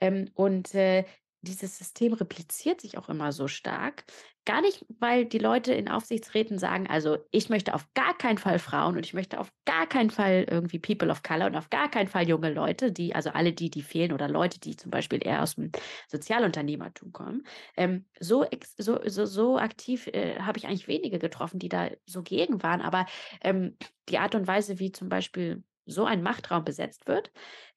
[0.00, 1.04] Ähm, und äh,
[1.42, 4.04] dieses System repliziert sich auch immer so stark.
[4.50, 8.58] Gar nicht, weil die Leute in Aufsichtsräten sagen, also ich möchte auf gar keinen Fall
[8.58, 11.88] Frauen und ich möchte auf gar keinen Fall irgendwie People of Color und auf gar
[11.88, 15.24] keinen Fall junge Leute, die, also alle die, die fehlen oder Leute, die zum Beispiel
[15.24, 15.70] eher aus dem
[16.08, 17.44] Sozialunternehmertum kommen.
[17.76, 18.44] Ähm, so,
[18.76, 22.80] so, so, so aktiv äh, habe ich eigentlich wenige getroffen, die da so gegen waren.
[22.80, 23.06] Aber
[23.42, 23.76] ähm,
[24.08, 27.30] die Art und Weise, wie zum Beispiel so ein Machtraum besetzt wird,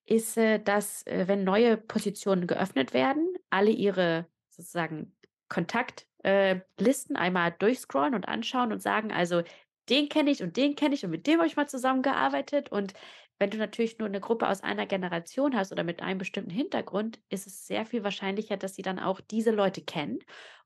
[0.07, 5.15] ist, äh, dass, äh, wenn neue Positionen geöffnet werden, alle ihre sozusagen
[5.49, 6.59] Kontaktlisten äh,
[7.15, 9.43] einmal durchscrollen und anschauen und sagen, also
[9.89, 12.71] den kenne ich und den kenne ich und mit dem habe ich mal zusammengearbeitet.
[12.71, 12.93] Und
[13.39, 17.19] wenn du natürlich nur eine Gruppe aus einer Generation hast oder mit einem bestimmten Hintergrund,
[17.29, 20.19] ist es sehr viel wahrscheinlicher, dass sie dann auch diese Leute kennen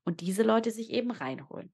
[0.04, 1.72] und diese Leute sich eben reinholen.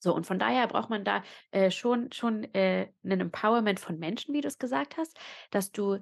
[0.00, 4.32] So, und von daher braucht man da äh, schon, schon äh, ein Empowerment von Menschen,
[4.32, 5.18] wie du es gesagt hast,
[5.50, 5.98] dass du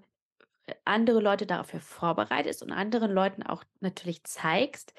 [0.85, 4.93] andere Leute dafür vorbereitest und anderen Leuten auch natürlich zeigst,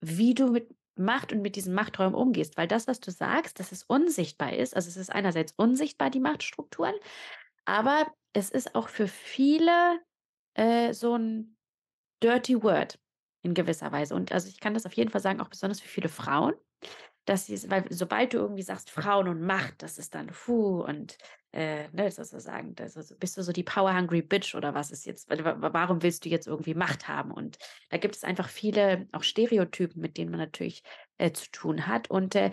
[0.00, 0.68] wie du mit
[1.00, 2.56] Macht und mit diesen Machträumen umgehst.
[2.56, 6.20] Weil das, was du sagst, dass es unsichtbar ist, also es ist einerseits unsichtbar, die
[6.20, 6.94] Machtstrukturen,
[7.64, 10.00] aber es ist auch für viele
[10.54, 11.56] äh, so ein
[12.22, 12.98] dirty word
[13.42, 14.14] in gewisser Weise.
[14.14, 16.54] Und also ich kann das auf jeden Fall sagen, auch besonders für viele Frauen,
[17.24, 21.16] dass sie, weil sobald du irgendwie sagst, Frauen und Macht, das ist dann, puh, und
[21.52, 25.28] äh, ne, sozusagen, das ist, bist du so die power-hungry Bitch oder was ist jetzt,
[25.28, 27.32] warum willst du jetzt irgendwie Macht haben?
[27.32, 27.58] Und
[27.88, 30.82] da gibt es einfach viele auch Stereotypen, mit denen man natürlich
[31.18, 32.08] äh, zu tun hat.
[32.08, 32.52] Und äh,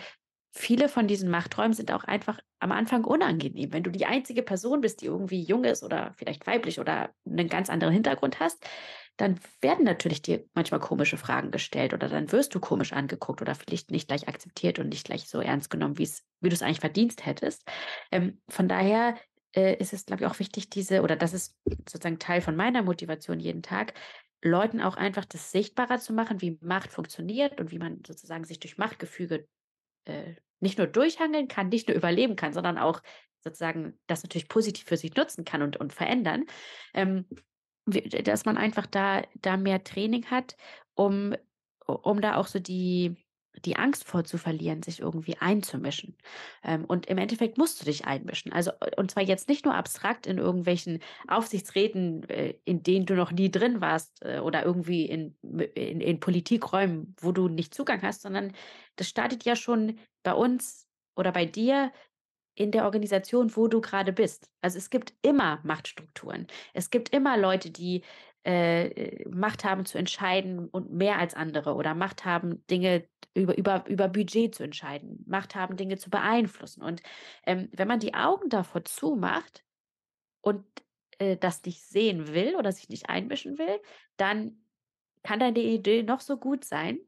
[0.58, 3.72] viele von diesen Machträumen sind auch einfach am Anfang unangenehm.
[3.72, 7.48] Wenn du die einzige Person bist, die irgendwie jung ist oder vielleicht weiblich oder einen
[7.48, 8.66] ganz anderen Hintergrund hast,
[9.18, 13.56] dann werden natürlich dir manchmal komische Fragen gestellt oder dann wirst du komisch angeguckt oder
[13.56, 17.26] vielleicht nicht gleich akzeptiert und nicht gleich so ernst genommen, wie du es eigentlich verdient
[17.26, 17.64] hättest.
[18.12, 19.16] Ähm, von daher
[19.56, 21.56] äh, ist es, glaube ich, auch wichtig, diese, oder das ist
[21.90, 23.94] sozusagen Teil von meiner Motivation jeden Tag,
[24.44, 28.60] Leuten auch einfach das sichtbarer zu machen, wie Macht funktioniert und wie man sozusagen sich
[28.60, 29.48] durch Machtgefüge
[30.06, 33.02] äh, nicht nur durchhangeln kann, nicht nur überleben kann, sondern auch
[33.44, 36.46] sozusagen das natürlich positiv für sich nutzen kann und, und verändern.
[36.94, 37.26] Ähm,
[37.88, 40.58] dass man einfach da, da mehr Training hat,
[40.94, 41.34] um,
[41.86, 43.16] um da auch so die,
[43.66, 46.18] die Angst vor zu verlieren, sich irgendwie einzumischen.
[46.64, 48.52] Ähm, und im Endeffekt musst du dich einmischen.
[48.52, 53.32] Also, und zwar jetzt nicht nur abstrakt in irgendwelchen Aufsichtsräten, äh, in denen du noch
[53.32, 55.36] nie drin warst äh, oder irgendwie in,
[55.76, 58.54] in, in Politikräumen, wo du nicht Zugang hast, sondern
[58.96, 59.98] das startet ja schon
[60.28, 61.94] bei uns oder bei dir
[62.54, 64.52] in der Organisation, wo du gerade bist.
[64.60, 66.48] Also es gibt immer Machtstrukturen.
[66.74, 68.04] Es gibt immer Leute, die
[68.44, 73.88] äh, Macht haben zu entscheiden und mehr als andere oder Macht haben, Dinge über, über,
[73.88, 76.84] über Budget zu entscheiden, Macht haben, Dinge zu beeinflussen.
[76.84, 77.02] Und
[77.46, 79.64] ähm, wenn man die Augen davor zumacht
[80.42, 80.66] und
[81.20, 83.80] äh, das nicht sehen will oder sich nicht einmischen will,
[84.18, 84.58] dann
[85.24, 87.00] kann deine Idee noch so gut sein,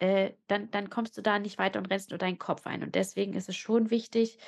[0.00, 2.82] äh, dann, dann kommst du da nicht weiter und rennst nur deinen Kopf ein.
[2.82, 4.38] Und deswegen ist es schon wichtig,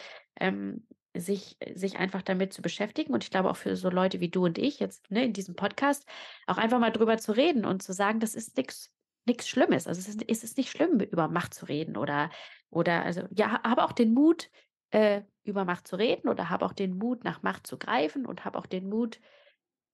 [0.41, 3.13] ähm, sich, sich einfach damit zu beschäftigen.
[3.13, 5.55] Und ich glaube auch für so Leute wie du und ich jetzt ne, in diesem
[5.55, 6.07] Podcast
[6.47, 8.91] auch einfach mal drüber zu reden und zu sagen, das ist nichts
[9.25, 9.87] nichts Schlimmes.
[9.87, 12.31] Also es ist, es ist nicht schlimm, über Macht zu reden oder,
[12.71, 14.51] oder also ja, habe auch den Mut,
[14.91, 18.45] äh, über Macht zu reden oder habe auch den Mut, nach Macht zu greifen und
[18.45, 19.21] habe auch den Mut,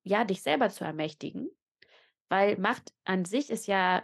[0.03, 1.51] ja, dich selber zu ermächtigen.
[2.29, 4.03] Weil Macht an sich ist ja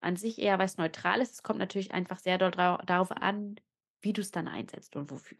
[0.00, 1.32] an sich eher was Neutrales.
[1.32, 3.56] Es kommt natürlich einfach sehr darauf an,
[4.00, 5.38] wie du es dann einsetzt und wofür.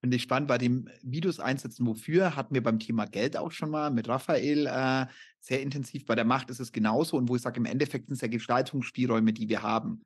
[0.00, 3.70] Finde ich spannend, bei dem Videos einsetzen, wofür, hatten wir beim Thema Geld auch schon
[3.70, 5.06] mal mit Raphael äh,
[5.40, 6.06] sehr intensiv.
[6.06, 8.28] Bei der Macht ist es genauso und wo ich sage, im Endeffekt sind es ja
[8.28, 10.02] Gestaltungsspielräume, die wir haben.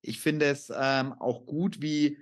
[0.00, 2.18] Ich finde es ähm, auch gut, wie,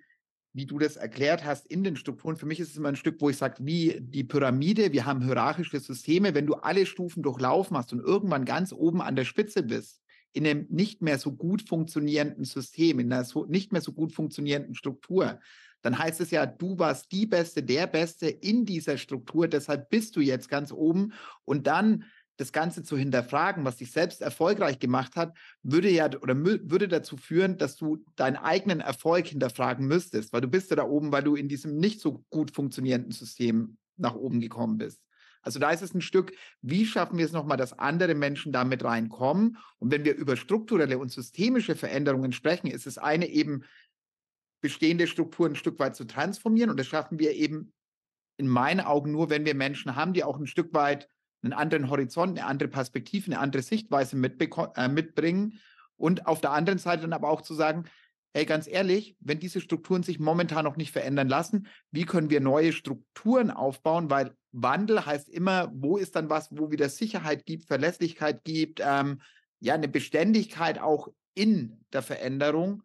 [0.55, 2.37] wie du das erklärt hast in den Strukturen.
[2.37, 5.23] Für mich ist es immer ein Stück, wo ich sage, wie die Pyramide, wir haben
[5.23, 9.63] hierarchische Systeme, wenn du alle Stufen durchlaufen hast und irgendwann ganz oben an der Spitze
[9.63, 10.01] bist,
[10.33, 14.13] in einem nicht mehr so gut funktionierenden System, in einer so, nicht mehr so gut
[14.13, 15.41] funktionierenden Struktur,
[15.83, 20.15] dann heißt es ja, du warst die Beste, der Beste in dieser Struktur, deshalb bist
[20.17, 21.13] du jetzt ganz oben.
[21.45, 22.05] Und dann
[22.37, 27.19] das Ganze zu hinterfragen, was dich selbst erfolgreich gemacht hat, würde ja oder würde dazu
[27.19, 31.23] führen, dass du deinen eigenen Erfolg hinterfragen müsstest, weil du bist ja da oben, weil
[31.23, 35.03] du in diesem nicht so gut funktionierenden System nach oben gekommen bist.
[35.43, 38.85] Also da ist es ein Stück, wie schaffen wir es nochmal, dass andere Menschen damit
[38.85, 39.57] reinkommen?
[39.79, 43.65] Und wenn wir über strukturelle und systemische Veränderungen sprechen, ist es eine eben
[44.61, 46.71] bestehende Strukturen ein Stück weit zu transformieren.
[46.71, 47.73] Und das schaffen wir eben
[48.37, 51.09] in meinen Augen nur, wenn wir Menschen haben, die auch ein Stück weit
[51.43, 55.59] einen anderen Horizont, eine andere Perspektive, eine andere Sichtweise äh, mitbringen.
[55.97, 57.85] Und auf der anderen Seite dann aber auch zu sagen,
[58.35, 62.41] hey, ganz ehrlich, wenn diese Strukturen sich momentan noch nicht verändern lassen, wie können wir
[62.41, 64.11] neue Strukturen aufbauen?
[64.11, 69.21] Weil Wandel heißt immer, wo ist dann was, wo wieder Sicherheit gibt, Verlässlichkeit gibt, ähm,
[69.61, 72.83] ja, eine Beständigkeit auch in der Veränderung.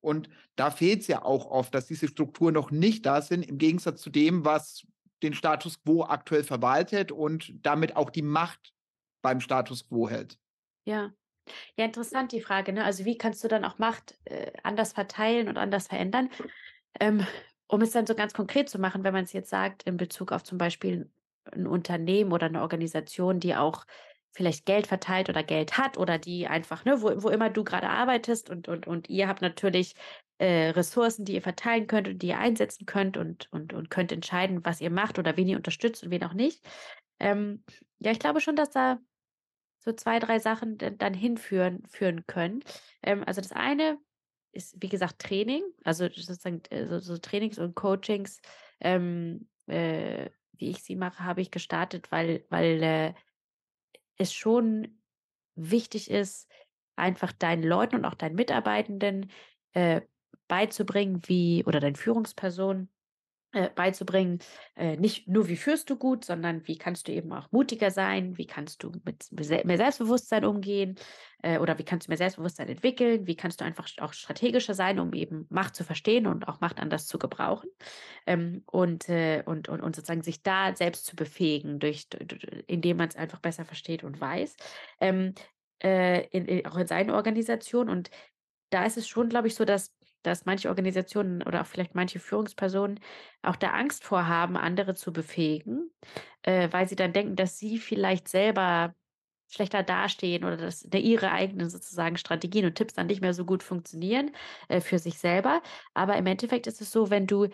[0.00, 3.58] Und da fehlt es ja auch oft, dass diese Strukturen noch nicht da sind, im
[3.58, 4.86] Gegensatz zu dem, was
[5.22, 8.72] den Status quo aktuell verwaltet und damit auch die Macht
[9.22, 10.38] beim Status quo hält.
[10.84, 11.12] Ja.
[11.76, 12.72] Ja, interessant die Frage.
[12.72, 12.84] Ne?
[12.84, 16.30] Also wie kannst du dann auch Macht äh, anders verteilen und anders verändern?
[17.00, 17.26] Ähm,
[17.68, 20.32] um es dann so ganz konkret zu machen, wenn man es jetzt sagt, in Bezug
[20.32, 21.08] auf zum Beispiel
[21.52, 23.84] ein Unternehmen oder eine Organisation, die auch
[24.32, 27.88] vielleicht Geld verteilt oder Geld hat oder die einfach, ne, wo, wo immer du gerade
[27.88, 29.94] arbeitest und, und, und ihr habt natürlich
[30.38, 34.12] äh, Ressourcen, die ihr verteilen könnt und die ihr einsetzen könnt und, und, und könnt
[34.12, 36.64] entscheiden, was ihr macht oder wen ihr unterstützt und wen auch nicht.
[37.18, 37.64] Ähm,
[37.98, 38.98] ja, ich glaube schon, dass da
[39.80, 42.62] so zwei, drei Sachen dann hinführen führen können.
[43.02, 43.98] Ähm, also das eine
[44.52, 48.40] ist, wie gesagt, Training, also sozusagen äh, so, so Trainings und Coachings,
[48.80, 53.14] ähm, äh, wie ich sie mache, habe ich gestartet, weil, weil äh,
[54.16, 55.00] es schon
[55.54, 56.48] wichtig ist,
[56.96, 59.30] einfach deinen Leuten und auch deinen Mitarbeitenden
[59.72, 60.00] äh,
[60.48, 62.88] beizubringen, wie, oder deinen Führungspersonen
[63.52, 64.40] äh, beizubringen,
[64.76, 68.36] äh, nicht nur wie führst du gut, sondern wie kannst du eben auch mutiger sein,
[68.36, 70.96] wie kannst du mit mehr Selbstbewusstsein umgehen?
[71.42, 74.98] Äh, oder wie kannst du mehr Selbstbewusstsein entwickeln, wie kannst du einfach auch strategischer sein,
[74.98, 77.70] um eben Macht zu verstehen und auch Macht anders zu gebrauchen?
[78.26, 82.06] Ähm, und, und, und, und sozusagen sich da selbst zu befähigen, durch,
[82.66, 84.56] indem man es einfach besser versteht und weiß.
[85.00, 85.34] Ähm,
[85.82, 87.88] äh, in, in, auch in seiner Organisation.
[87.88, 88.10] Und
[88.70, 92.18] da ist es schon, glaube ich, so, dass dass manche Organisationen oder auch vielleicht manche
[92.18, 93.00] Führungspersonen
[93.42, 95.90] auch da Angst vorhaben, andere zu befähigen,
[96.42, 98.94] äh, weil sie dann denken, dass sie vielleicht selber
[99.50, 103.62] schlechter dastehen oder dass ihre eigenen sozusagen Strategien und Tipps dann nicht mehr so gut
[103.62, 104.30] funktionieren
[104.68, 105.62] äh, für sich selber.
[105.94, 107.48] Aber im Endeffekt ist es so, wenn du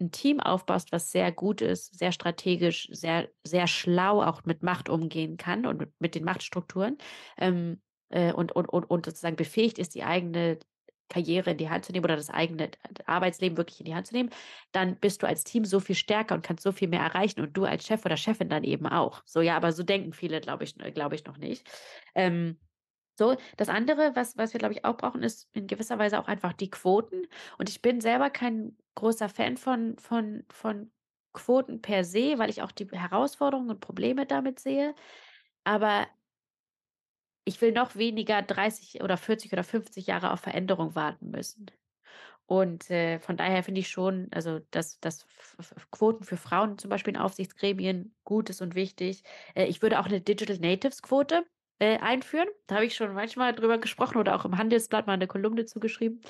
[0.00, 4.88] ein Team aufbaust, was sehr gut ist, sehr strategisch, sehr, sehr schlau auch mit Macht
[4.88, 6.98] umgehen kann und mit, mit den Machtstrukturen
[7.38, 10.58] ähm, äh, und, und, und, und sozusagen befähigt ist, die eigene
[11.10, 12.70] Karriere in die Hand zu nehmen oder das eigene
[13.04, 14.30] Arbeitsleben wirklich in die Hand zu nehmen,
[14.72, 17.54] dann bist du als Team so viel stärker und kannst so viel mehr erreichen und
[17.56, 19.22] du als Chef oder Chefin dann eben auch.
[19.26, 21.68] So, ja, aber so denken viele, glaube ich, glaube ich noch nicht.
[22.14, 22.58] Ähm,
[23.18, 26.26] so, das andere, was, was wir, glaube ich, auch brauchen, ist in gewisser Weise auch
[26.26, 27.26] einfach die Quoten.
[27.58, 30.90] Und ich bin selber kein großer Fan von, von, von
[31.34, 34.94] Quoten per se, weil ich auch die Herausforderungen und Probleme damit sehe.
[35.64, 36.06] Aber
[37.50, 41.66] ich will noch weniger 30 oder 40 oder 50 Jahre auf Veränderung warten müssen.
[42.46, 45.26] Und äh, von daher finde ich schon, also dass, dass
[45.90, 49.24] Quoten für Frauen zum Beispiel in Aufsichtsgremien gut ist und wichtig.
[49.54, 51.44] Äh, ich würde auch eine Digital Natives Quote
[51.80, 52.48] äh, einführen.
[52.68, 56.20] Da habe ich schon manchmal drüber gesprochen oder auch im Handelsblatt mal eine Kolumne zugeschrieben,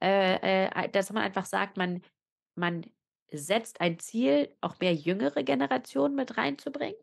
[0.00, 2.02] äh, äh, dass man einfach sagt, man,
[2.54, 2.86] man
[3.32, 6.96] setzt ein Ziel, auch mehr jüngere Generationen mit reinzubringen.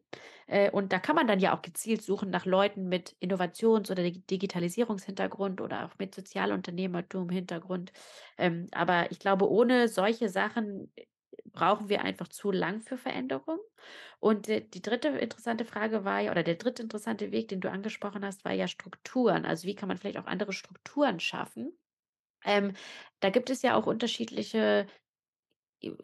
[0.48, 4.04] Äh, und da kann man dann ja auch gezielt suchen nach Leuten mit Innovations- oder
[4.10, 7.92] Digitalisierungshintergrund oder auch mit Sozialunternehmertum-Hintergrund.
[8.38, 11.06] Ähm, aber ich glaube, ohne solche Sachen äh,
[11.46, 13.60] brauchen wir einfach zu lang für Veränderung.
[14.20, 17.72] Und äh, die dritte interessante Frage war ja, oder der dritte interessante Weg, den du
[17.72, 19.46] angesprochen hast, war ja Strukturen.
[19.46, 21.78] Also wie kann man vielleicht auch andere Strukturen schaffen?
[22.46, 22.74] Ähm,
[23.20, 24.88] da gibt es ja auch unterschiedliche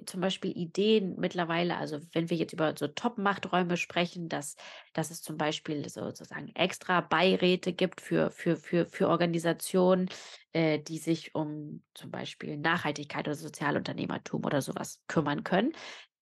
[0.05, 4.55] zum Beispiel Ideen mittlerweile, also wenn wir jetzt über so Top-Machträume sprechen, dass,
[4.93, 10.09] dass es zum Beispiel sozusagen extra Beiräte gibt für, für, für, für Organisationen,
[10.53, 15.73] äh, die sich um zum Beispiel Nachhaltigkeit oder Sozialunternehmertum oder sowas kümmern können.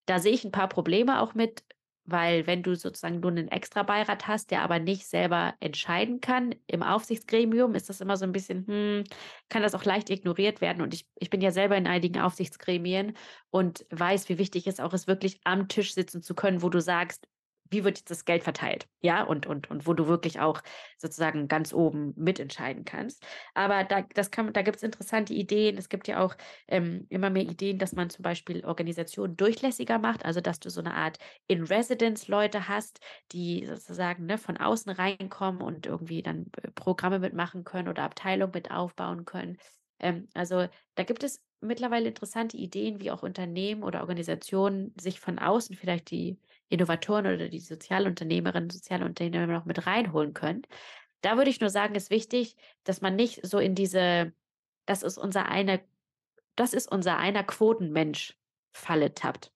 [0.05, 1.63] Da sehe ich ein paar Probleme auch mit,
[2.05, 6.55] weil wenn du sozusagen nur einen extra Beirat hast, der aber nicht selber entscheiden kann,
[6.67, 9.03] im Aufsichtsgremium ist das immer so ein bisschen, hm,
[9.49, 10.81] kann das auch leicht ignoriert werden.
[10.81, 13.15] Und ich, ich bin ja selber in einigen Aufsichtsgremien
[13.49, 16.81] und weiß, wie wichtig es auch ist, wirklich am Tisch sitzen zu können, wo du
[16.81, 17.27] sagst,
[17.73, 20.61] wie wird jetzt das Geld verteilt, ja, und, und, und wo du wirklich auch
[20.97, 23.25] sozusagen ganz oben mitentscheiden kannst.
[23.53, 25.77] Aber da, kann, da gibt es interessante Ideen.
[25.77, 26.35] Es gibt ja auch
[26.67, 30.79] ähm, immer mehr Ideen, dass man zum Beispiel Organisationen durchlässiger macht, also dass du so
[30.79, 31.17] eine Art
[31.47, 32.99] In-Residence-Leute hast,
[33.31, 38.53] die sozusagen ne, von außen reinkommen und irgendwie dann äh, Programme mitmachen können oder Abteilungen
[38.53, 39.57] mit aufbauen können.
[39.99, 45.39] Ähm, also da gibt es mittlerweile interessante Ideen, wie auch Unternehmen oder Organisationen sich von
[45.39, 46.37] außen vielleicht die
[46.73, 50.63] Innovatoren oder die Sozialunternehmerinnen, Sozialunternehmer noch mit reinholen können.
[51.21, 54.33] Da würde ich nur sagen, ist wichtig, dass man nicht so in diese,
[54.85, 55.81] das ist unser eine,
[56.55, 58.37] das ist unser einer Quotenmensch
[58.73, 59.51] Falle tappt.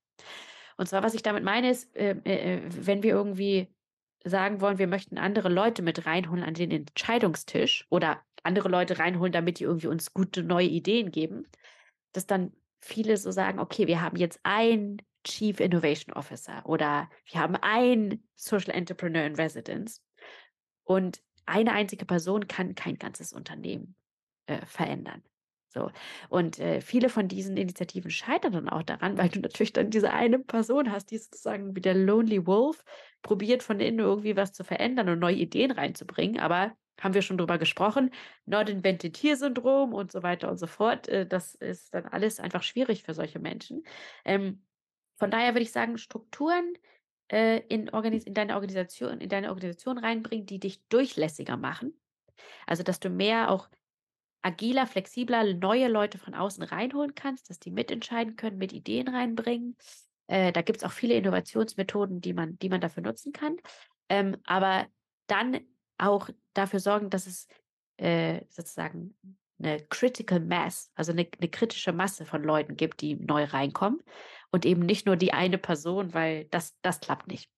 [0.78, 3.68] Und zwar, was ich damit meine, ist, äh, äh, wenn wir irgendwie
[4.24, 9.32] sagen wollen, wir möchten andere Leute mit reinholen an den Entscheidungstisch oder andere Leute reinholen,
[9.32, 11.48] damit die irgendwie uns gute neue Ideen geben,
[12.14, 17.42] dass dann viele so sagen, okay, wir haben jetzt ein Chief Innovation Officer oder wir
[17.42, 20.02] haben ein Social Entrepreneur in Residence
[20.84, 23.96] und eine einzige Person kann kein ganzes Unternehmen
[24.48, 25.24] äh, verändern.
[25.70, 25.92] So.
[26.30, 30.12] Und äh, viele von diesen Initiativen scheitern dann auch daran, weil du natürlich dann diese
[30.12, 32.84] eine Person hast, die sozusagen wie der Lonely Wolf
[33.22, 36.40] probiert, von innen irgendwie was zu verändern und neue Ideen reinzubringen.
[36.40, 38.12] Aber haben wir schon drüber gesprochen,
[38.46, 41.08] Not Invented Here Syndrom und so weiter und so fort.
[41.08, 43.84] Äh, das ist dann alles einfach schwierig für solche Menschen.
[44.26, 44.64] Ähm,
[45.18, 46.74] von daher würde ich sagen, Strukturen
[47.32, 52.00] äh, in, Organis in deine Organisation, in deine Organisation reinbringen, die dich durchlässiger machen.
[52.66, 53.68] Also, dass du mehr auch
[54.42, 59.76] agiler, flexibler neue Leute von außen reinholen kannst, dass die mitentscheiden können, mit Ideen reinbringen.
[60.28, 63.58] Äh, da gibt es auch viele Innovationsmethoden, die man, die man dafür nutzen kann.
[64.10, 64.88] Ähm, aber
[65.28, 65.60] dann
[65.98, 67.48] auch dafür sorgen, dass es
[67.98, 69.18] äh, sozusagen
[69.60, 74.02] eine Critical Mass, also eine, eine kritische Masse von Leuten gibt, die neu reinkommen
[74.52, 77.50] und eben nicht nur die eine Person, weil das, das klappt nicht.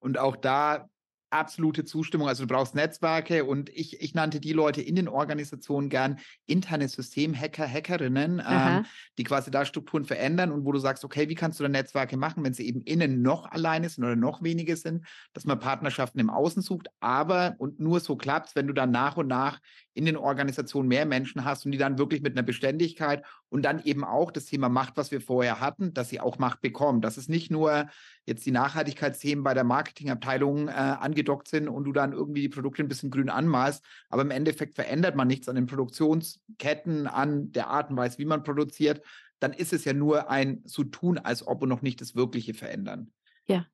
[0.00, 0.88] Und auch da
[1.34, 2.28] absolute Zustimmung.
[2.28, 6.88] Also du brauchst Netzwerke und ich, ich nannte die Leute in den Organisationen gern interne
[6.88, 8.86] Systemhacker, Hackerinnen, ähm,
[9.18, 12.16] die quasi da Strukturen verändern und wo du sagst, okay, wie kannst du da Netzwerke
[12.16, 16.20] machen, wenn sie eben innen noch alleine sind oder noch wenige sind, dass man Partnerschaften
[16.20, 19.60] im Außen sucht, aber und nur so klappt wenn du dann nach und nach
[19.94, 23.82] in den Organisationen mehr Menschen hast und die dann wirklich mit einer Beständigkeit und dann
[23.84, 27.00] eben auch das Thema Macht, was wir vorher hatten, dass sie auch Macht bekommen.
[27.00, 27.88] Dass es nicht nur
[28.26, 32.82] jetzt die Nachhaltigkeitsthemen bei der Marketingabteilung äh, angedockt sind und du dann irgendwie die Produkte
[32.82, 37.68] ein bisschen grün anmalst, aber im Endeffekt verändert man nichts an den Produktionsketten, an der
[37.68, 39.00] Art und Weise, wie man produziert,
[39.38, 42.54] dann ist es ja nur ein so tun, als ob und noch nicht das Wirkliche
[42.54, 43.10] verändern.
[43.46, 43.66] Ja.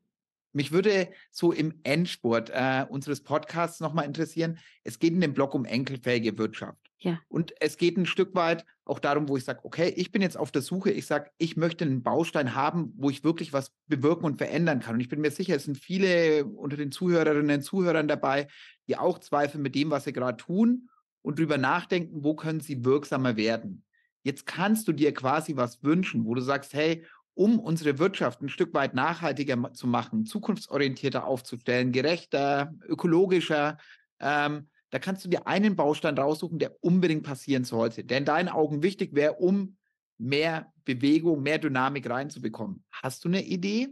[0.53, 4.59] Mich würde so im Endspurt äh, unseres Podcasts nochmal interessieren.
[4.83, 6.91] Es geht in dem Blog um enkelfähige Wirtschaft.
[6.99, 7.19] Ja.
[7.29, 10.37] Und es geht ein Stück weit auch darum, wo ich sage, okay, ich bin jetzt
[10.37, 14.27] auf der Suche, ich sage, ich möchte einen Baustein haben, wo ich wirklich was bewirken
[14.27, 14.95] und verändern kann.
[14.95, 18.49] Und ich bin mir sicher, es sind viele unter den Zuhörerinnen und Zuhörern dabei,
[18.89, 20.91] die auch zweifeln mit dem, was sie gerade tun
[21.23, 23.85] und drüber nachdenken, wo können sie wirksamer werden.
[24.23, 28.49] Jetzt kannst du dir quasi was wünschen, wo du sagst, hey, um unsere Wirtschaft ein
[28.49, 33.79] Stück weit nachhaltiger zu machen, zukunftsorientierter aufzustellen, gerechter, ökologischer,
[34.21, 38.49] ähm, da kannst du dir einen Baustein raussuchen, der unbedingt passieren sollte, der in deinen
[38.49, 39.77] Augen wichtig wäre, um
[40.19, 42.85] mehr Bewegung, mehr Dynamik reinzubekommen.
[42.91, 43.89] Hast du eine Idee?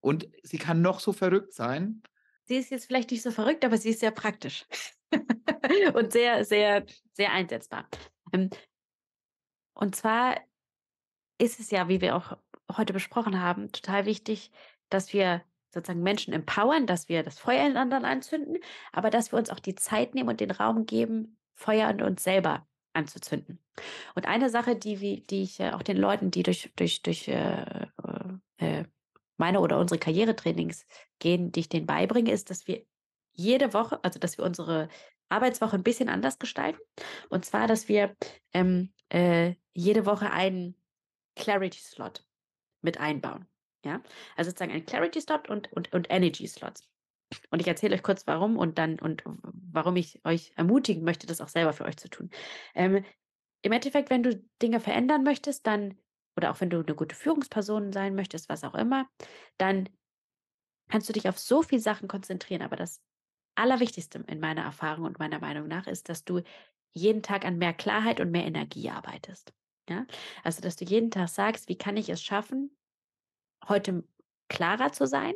[0.00, 2.02] Und sie kann noch so verrückt sein.
[2.44, 4.66] Sie ist jetzt vielleicht nicht so verrückt, aber sie ist sehr praktisch
[5.94, 7.88] und sehr, sehr, sehr einsetzbar.
[8.32, 8.50] Ähm,
[9.74, 10.40] und zwar
[11.38, 12.36] ist es ja, wie wir auch
[12.76, 14.50] heute besprochen haben, total wichtig,
[14.88, 15.42] dass wir
[15.72, 18.58] sozusagen Menschen empowern, dass wir das Feuer in anderen anzünden,
[18.92, 22.24] aber dass wir uns auch die Zeit nehmen und den Raum geben, Feuer in uns
[22.24, 23.60] selber anzuzünden.
[24.14, 27.86] Und eine Sache, die, die ich äh, auch den Leuten, die durch, durch, durch äh,
[28.58, 28.84] äh,
[29.36, 30.86] meine oder unsere Karrieretrainings
[31.18, 32.84] gehen, die ich denen beibringe, ist, dass wir
[33.32, 34.88] jede Woche, also dass wir unsere
[35.28, 36.80] Arbeitswoche ein bisschen anders gestalten.
[37.28, 38.16] Und zwar, dass wir
[38.52, 40.74] ähm, äh, jede Woche einen
[41.36, 42.26] Clarity-Slot
[42.82, 43.46] mit einbauen.
[43.84, 44.02] Ja,
[44.36, 46.86] also sozusagen ein Clarity-Slot und, und, und Energy-Slots.
[47.50, 51.40] Und ich erzähle euch kurz, warum und dann und warum ich euch ermutigen möchte, das
[51.40, 52.30] auch selber für euch zu tun.
[52.74, 53.04] Ähm,
[53.62, 55.96] Im Endeffekt, wenn du Dinge verändern möchtest, dann,
[56.36, 59.08] oder auch wenn du eine gute Führungsperson sein möchtest, was auch immer,
[59.58, 59.88] dann
[60.88, 62.62] kannst du dich auf so viele Sachen konzentrieren.
[62.62, 63.00] Aber das
[63.54, 66.42] Allerwichtigste in meiner Erfahrung und meiner Meinung nach ist, dass du
[66.92, 69.52] jeden Tag an mehr Klarheit und mehr Energie arbeitest.
[69.88, 70.06] Ja?
[70.42, 72.76] Also, dass du jeden Tag sagst, wie kann ich es schaffen,
[73.68, 74.04] heute
[74.48, 75.34] klarer zu sein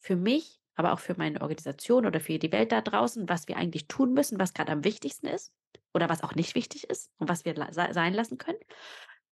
[0.00, 3.56] für mich, aber auch für meine Organisation oder für die Welt da draußen, was wir
[3.56, 5.52] eigentlich tun müssen, was gerade am wichtigsten ist
[5.94, 8.58] oder was auch nicht wichtig ist und was wir sein lassen können.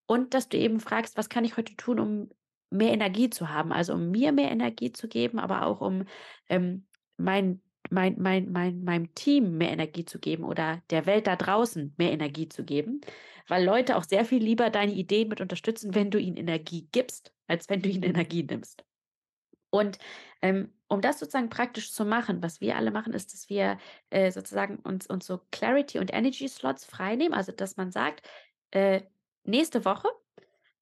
[0.06, 2.30] Und dass du eben fragst, was kann ich heute tun, um
[2.70, 6.04] mehr Energie zu haben, also um mir mehr Energie zu geben, aber auch um
[6.48, 6.86] ähm,
[7.16, 11.94] mein, mein, mein, mein, meinem Team mehr Energie zu geben oder der Welt da draußen
[11.96, 13.00] mehr Energie zu geben,
[13.48, 17.32] weil Leute auch sehr viel lieber deine Ideen mit unterstützen, wenn du ihnen Energie gibst,
[17.46, 18.84] als wenn du ihnen Energie nimmst.
[19.70, 19.98] Und
[20.40, 23.78] ähm, um das sozusagen praktisch zu machen, was wir alle machen, ist, dass wir
[24.10, 27.34] äh, sozusagen uns, uns so Clarity und Energy Slots freinehmen.
[27.34, 28.24] Also, dass man sagt,
[28.70, 29.02] äh,
[29.42, 30.08] nächste Woche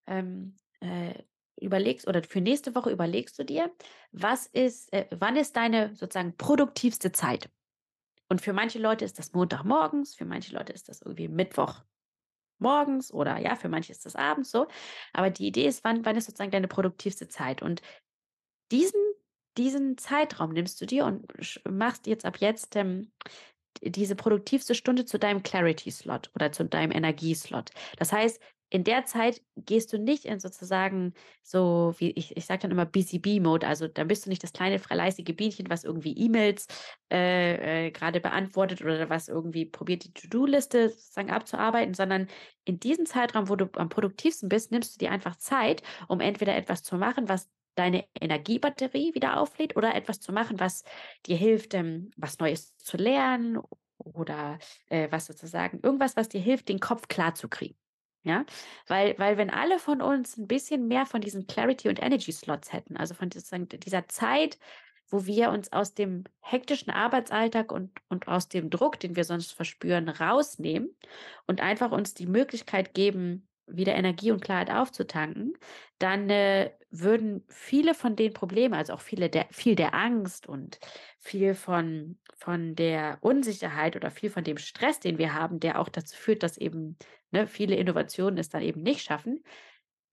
[0.06, 1.14] ähm, äh,
[1.62, 3.70] überlegst oder für nächste Woche überlegst du dir,
[4.12, 7.50] was ist, äh, wann ist deine sozusagen produktivste Zeit?
[8.28, 11.82] Und für manche Leute ist das Montagmorgens, für manche Leute ist das irgendwie Mittwoch
[12.58, 14.66] morgens oder ja, für manche ist das abends so.
[15.12, 17.60] Aber die Idee ist, wann, wann ist sozusagen deine produktivste Zeit?
[17.60, 17.82] Und
[18.70, 19.00] diesen,
[19.58, 21.26] diesen Zeitraum nimmst du dir und
[21.68, 23.12] machst jetzt ab jetzt ähm,
[23.82, 27.70] diese produktivste Stunde zu deinem Clarity-Slot oder zu deinem Energieslot.
[27.98, 28.40] Das heißt,
[28.72, 31.12] in der Zeit gehst du nicht in sozusagen
[31.42, 34.78] so, wie ich, ich sage dann immer BCB-Mode, also da bist du nicht das kleine
[34.78, 36.66] fleißige Bienchen, was irgendwie E-Mails
[37.12, 42.28] äh, äh, gerade beantwortet oder was irgendwie probiert, die To-Do-Liste sozusagen abzuarbeiten, sondern
[42.64, 46.56] in diesem Zeitraum, wo du am produktivsten bist, nimmst du dir einfach Zeit, um entweder
[46.56, 50.82] etwas zu machen, was deine Energiebatterie wieder auflädt oder etwas zu machen, was
[51.26, 53.58] dir hilft, ähm, was Neues zu lernen
[53.98, 54.58] oder
[54.88, 57.76] äh, was sozusagen, irgendwas, was dir hilft, den Kopf klar zu kriegen.
[58.24, 58.44] Ja,
[58.86, 62.72] weil, weil wenn alle von uns ein bisschen mehr von diesen Clarity und Energy Slots
[62.72, 64.58] hätten, also von dieser Zeit,
[65.08, 69.52] wo wir uns aus dem hektischen Arbeitsalltag und, und aus dem Druck, den wir sonst
[69.52, 70.96] verspüren, rausnehmen
[71.46, 75.54] und einfach uns die Möglichkeit geben, wieder Energie und Klarheit aufzutanken,
[75.98, 80.78] dann äh, würden viele von den Problemen, also auch viele der, viel der Angst und
[81.18, 85.88] viel von, von der Unsicherheit oder viel von dem Stress, den wir haben, der auch
[85.88, 86.96] dazu führt, dass eben
[87.32, 89.42] ne, viele Innovationen es dann eben nicht schaffen,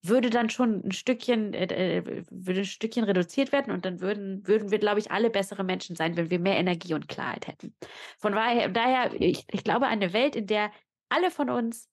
[0.02, 4.46] würde dann schon ein Stückchen, äh, äh würde ein Stückchen reduziert werden und dann würden,
[4.46, 7.74] würden wir, glaube ich, alle bessere Menschen sein, wenn wir mehr Energie und Klarheit hätten.
[8.18, 10.72] Von daher, ich, ich glaube, eine Welt, in der
[11.10, 11.88] alle von uns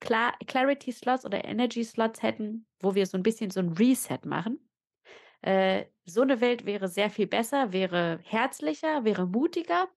[0.00, 4.58] Clarity Slots oder Energy Slots hätten, wo wir so ein bisschen so ein Reset machen.
[5.40, 9.88] Äh, so eine Welt wäre sehr viel besser, wäre herzlicher, wäre mutiger.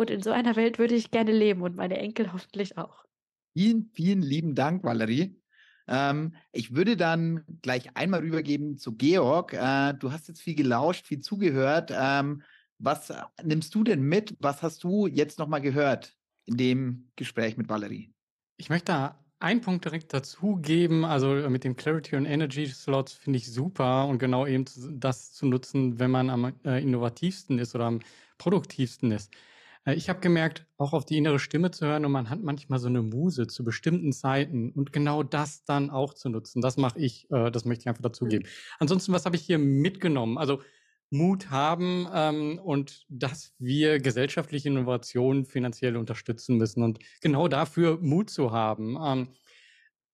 [0.00, 3.04] Und in so einer Welt würde ich gerne leben und meine Enkel hoffentlich auch.
[3.52, 5.38] Vielen, vielen lieben Dank, Valerie.
[5.86, 9.52] Ähm, ich würde dann gleich einmal rübergeben zu Georg.
[9.52, 11.92] Äh, du hast jetzt viel gelauscht, viel zugehört.
[11.94, 12.40] Ähm,
[12.78, 13.12] was
[13.44, 14.34] nimmst du denn mit?
[14.40, 18.10] Was hast du jetzt nochmal gehört in dem Gespräch mit Valerie?
[18.56, 21.04] Ich möchte da einen Punkt direkt dazugeben.
[21.04, 25.34] Also äh, mit den Clarity und Energy Slots finde ich super und genau eben das
[25.34, 28.00] zu nutzen, wenn man am äh, innovativsten ist oder am
[28.38, 29.30] produktivsten ist.
[29.84, 32.78] Äh, ich habe gemerkt, auch auf die innere Stimme zu hören und man hat manchmal
[32.78, 36.60] so eine Muse zu bestimmten Zeiten und genau das dann auch zu nutzen.
[36.60, 38.44] Das mache ich, äh, das möchte ich einfach dazugeben.
[38.46, 38.76] Mhm.
[38.78, 40.38] Ansonsten, was habe ich hier mitgenommen?
[40.38, 40.60] Also
[41.10, 48.30] Mut haben ähm, und dass wir gesellschaftliche Innovationen finanziell unterstützen müssen und genau dafür Mut
[48.30, 48.96] zu haben.
[49.04, 49.28] Ähm,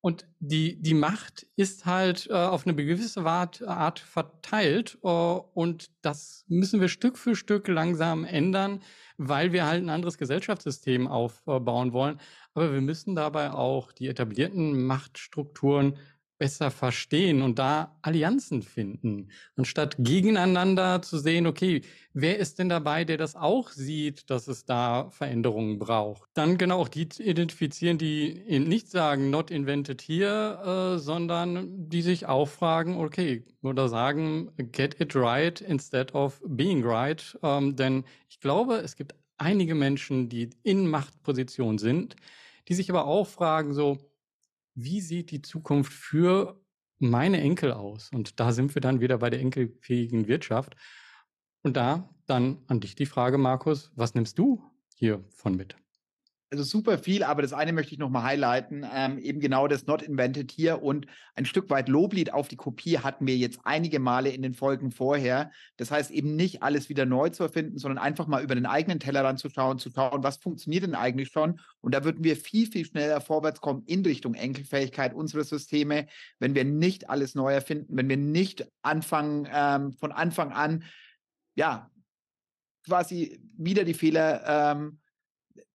[0.01, 6.45] und die, die Macht ist halt äh, auf eine gewisse Art, verteilt äh, und das
[6.49, 8.83] müssen wir Stück für Stück langsam ändern,
[9.17, 12.21] weil wir halt ein anderes Gesellschaftssystem aufbauen wollen.
[12.55, 15.99] Aber wir müssen dabei auch die etablierten Machtstrukturen
[16.39, 21.83] besser verstehen und da Allianzen finden, anstatt gegeneinander zu sehen, okay,
[22.13, 26.29] wer ist denn dabei, der das auch sieht, dass es da Veränderungen braucht.
[26.35, 32.27] Dann genau auch die identifizieren, die nicht sagen, not invented here, äh, sondern die sich
[32.27, 37.39] auch fragen, okay, oder sagen, get it right instead of being right.
[37.43, 42.17] Ähm, denn ich glaube, es gibt einige Menschen, die in Machtposition sind,
[42.69, 43.99] die sich aber auch fragen, so,
[44.77, 46.61] wie sieht die Zukunft für
[46.99, 48.11] meine Enkel aus?
[48.15, 50.77] Und da sind wir dann wieder bei der enkelfähigen Wirtschaft.
[51.63, 54.63] Und da dann an dich die Frage, Markus, was nimmst du
[54.95, 55.77] hier von mit?
[56.51, 58.87] Also super viel, aber das eine möchte ich nochmal highlighten.
[58.93, 62.99] Ähm, eben genau das Not Invented hier und ein Stück weit Loblied auf die Kopie
[62.99, 65.51] hatten wir jetzt einige Male in den Folgen vorher.
[65.77, 69.01] Das heißt eben nicht alles wieder neu zu erfinden, sondern einfach mal über den eigenen
[69.01, 71.59] Tellerrand zu schauen, zu schauen, was funktioniert denn eigentlich schon.
[71.81, 76.07] Und da würden wir viel, viel schneller vorwärts kommen in Richtung Enkelfähigkeit unserer Systeme,
[76.39, 80.85] wenn wir nicht alles neu erfinden, wenn wir nicht anfangen, ähm, von Anfang an,
[81.57, 81.91] ja,
[82.87, 85.01] quasi wieder die Fehler ähm,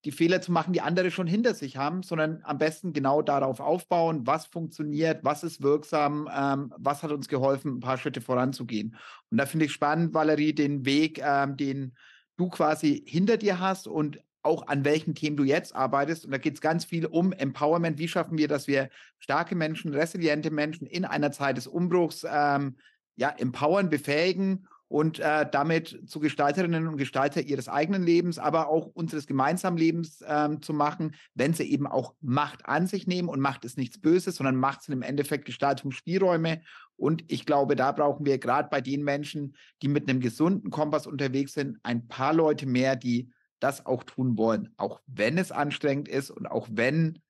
[0.06, 3.60] die Fehler zu machen, die andere schon hinter sich haben, sondern am besten genau darauf
[3.60, 8.96] aufbauen, was funktioniert, was ist wirksam, ähm, was hat uns geholfen, ein paar Schritte voranzugehen.
[9.30, 11.96] Und da finde ich spannend, Valerie, den Weg, ähm, den
[12.38, 16.26] du quasi hinter dir hast und auch an welchen Themen du jetzt arbeitest.
[16.26, 18.00] Und da geht es ganz viel um Empowerment.
[18.00, 18.90] Wie schaffen wir, dass wir
[19.20, 22.78] starke Menschen, resiliente Menschen in einer Zeit des Umbruchs ähm,
[23.16, 28.88] ja, empowern, befähigen und äh, damit zu Gestalterinnen und Gestalter ihres eigenen Lebens, aber auch
[28.88, 33.30] unseres gemeinsamen Lebens ähm, zu machen, wenn sie eben auch Macht an sich nehmen.
[33.30, 36.62] Und Macht ist nichts Böses, sondern Macht sind im Endeffekt Gestaltungsspielräume.
[36.98, 41.08] Und ich glaube, da brauchen wir gerade bei den Menschen, die mit einem gesunden Kompass
[41.08, 43.32] unterwegs sind, ein paar Leute mehr, die
[43.62, 47.22] das auch tun wollen, auch wenn es anstrengend ist und auch wenn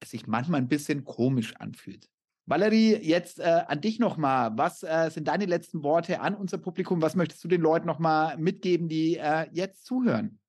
[0.00, 2.11] es sich manchmal ein bisschen komisch anfühlt.
[2.46, 4.50] Valerie, jetzt äh, an dich nochmal.
[4.56, 7.00] Was äh, sind deine letzten Worte an unser Publikum?
[7.00, 10.40] Was möchtest du den Leuten nochmal mitgeben, die äh, jetzt zuhören?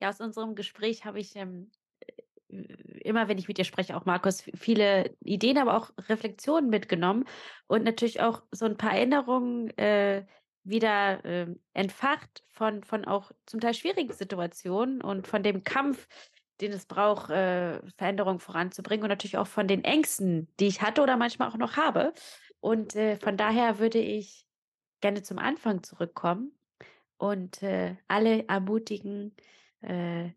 [0.00, 1.70] Ja, aus unserem Gespräch habe ich ähm,
[2.00, 2.62] äh,
[3.00, 7.24] immer, wenn ich mit dir spreche, auch Markus, viele Ideen, aber auch Reflexionen mitgenommen
[7.66, 10.24] und natürlich auch so ein paar Erinnerungen äh,
[10.64, 16.06] wieder ähm, entfacht von, von auch zum Teil schwierigen Situationen und von dem Kampf,
[16.60, 21.02] den es braucht, äh, Veränderungen voranzubringen und natürlich auch von den Ängsten, die ich hatte
[21.02, 22.12] oder manchmal auch noch habe.
[22.60, 24.46] Und äh, von daher würde ich
[25.00, 26.52] gerne zum Anfang zurückkommen
[27.16, 29.36] und äh, alle ermutigen,
[29.80, 30.30] äh,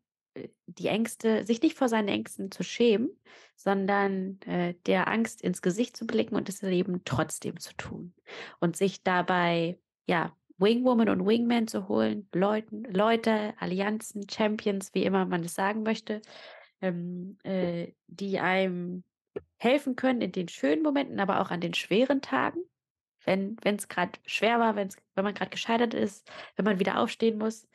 [0.67, 3.09] die Ängste, sich nicht vor seinen Ängsten zu schämen,
[3.55, 8.13] sondern äh, der Angst ins Gesicht zu blicken und das Leben trotzdem zu tun
[8.59, 15.25] und sich dabei ja Wingwoman und Wingman zu holen, Leuten, Leute, Allianzen, Champions, wie immer
[15.25, 16.21] man es sagen möchte,
[16.81, 19.03] ähm, äh, die einem
[19.57, 22.61] helfen können in den schönen Momenten, aber auch an den schweren Tagen
[23.25, 27.37] wenn es gerade schwer war, wenn's, wenn man gerade gescheitert ist, wenn man wieder aufstehen
[27.37, 27.67] muss,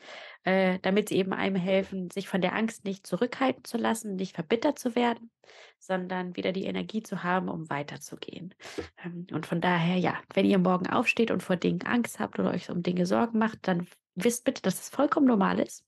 [0.44, 4.34] äh, damit sie eben einem helfen, sich von der Angst nicht zurückhalten zu lassen, nicht
[4.34, 5.30] verbittert zu werden,
[5.78, 8.54] sondern wieder die Energie zu haben, um weiterzugehen.
[9.04, 12.50] Ähm, und von daher, ja, wenn ihr morgen aufsteht und vor Dingen Angst habt oder
[12.50, 15.84] euch um Dinge Sorgen macht, dann wisst bitte, dass es vollkommen normal ist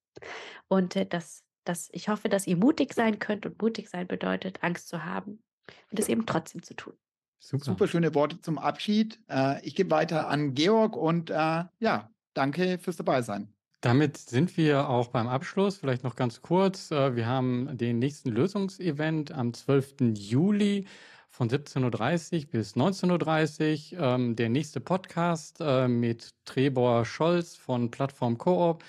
[0.69, 4.63] und äh, dass, dass ich hoffe, dass ihr mutig sein könnt und mutig sein bedeutet,
[4.63, 5.43] Angst zu haben
[5.91, 6.95] und es eben trotzdem zu tun.
[7.39, 7.65] Super.
[7.65, 9.21] Super schöne Worte zum Abschied.
[9.29, 13.53] Äh, ich gebe weiter an Georg und äh, ja, danke fürs Dabeisein.
[13.81, 15.77] Damit sind wir auch beim Abschluss.
[15.77, 16.91] Vielleicht noch ganz kurz.
[16.91, 20.15] Äh, wir haben den nächsten Lösungsevent am 12.
[20.15, 20.87] Juli
[21.29, 24.03] von 17.30 Uhr bis 19.30 Uhr.
[24.03, 28.83] Ähm, der nächste Podcast mit Trebor Scholz von Plattform Coop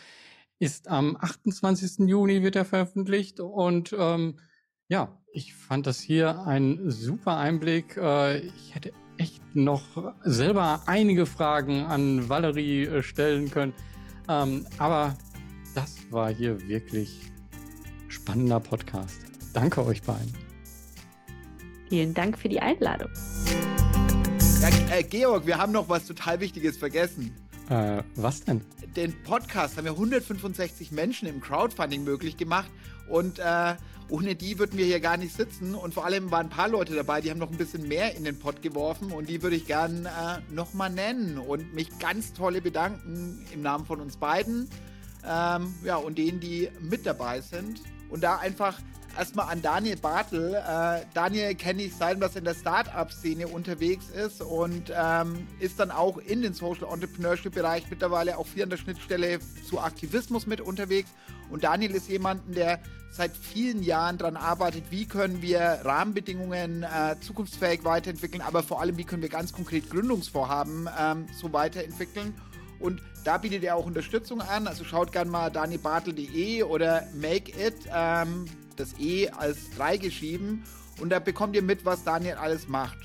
[0.57, 2.07] ist am 28.
[2.09, 4.35] Juni wird er veröffentlicht und ähm,
[4.89, 7.95] ja, ich fand das hier ein super Einblick.
[7.95, 9.83] Äh, ich hätte echt noch
[10.23, 13.73] selber einige Fragen an Valerie äh, stellen können.
[14.27, 15.15] Ähm, aber
[15.75, 17.21] das war hier wirklich
[18.07, 19.21] spannender Podcast.
[19.53, 20.33] Danke euch beiden.
[21.89, 23.09] Vielen Dank für die Einladung.
[24.61, 27.31] Ja, äh, Georg, wir haben noch was total Wichtiges vergessen.
[27.69, 28.61] Äh, was denn?
[28.95, 32.71] Den Podcast haben ja 165 Menschen im Crowdfunding möglich gemacht
[33.07, 33.75] und äh,
[34.09, 35.75] ohne die würden wir hier gar nicht sitzen.
[35.75, 38.23] Und vor allem waren ein paar Leute dabei, die haben noch ein bisschen mehr in
[38.23, 39.11] den Pott geworfen.
[39.11, 43.85] Und die würde ich gern äh, nochmal nennen und mich ganz tolle bedanken im Namen
[43.85, 44.69] von uns beiden.
[45.25, 47.81] Ähm, ja, und denen, die mit dabei sind.
[48.09, 48.79] Und da einfach
[49.19, 50.55] erstmal an Daniel Bartel.
[50.55, 55.91] Äh, Daniel kenne ich seit, er in der Startup-Szene unterwegs ist und ähm, ist dann
[55.91, 61.09] auch in den Social Entrepreneurship-Bereich mittlerweile auch viel an der Schnittstelle zu Aktivismus mit unterwegs.
[61.49, 62.79] Und Daniel ist jemand, der
[63.11, 68.97] seit vielen Jahren daran arbeitet, wie können wir Rahmenbedingungen äh, zukunftsfähig weiterentwickeln, aber vor allem,
[68.97, 72.33] wie können wir ganz konkret Gründungsvorhaben ähm, so weiterentwickeln.
[72.79, 74.67] Und da bietet er auch Unterstützung an.
[74.67, 78.45] Also schaut gerne mal danielbartel.de oder Make It, ähm,
[78.79, 80.63] das E als 3 geschrieben.
[80.99, 82.97] Und da bekommt ihr mit, was Daniel alles macht.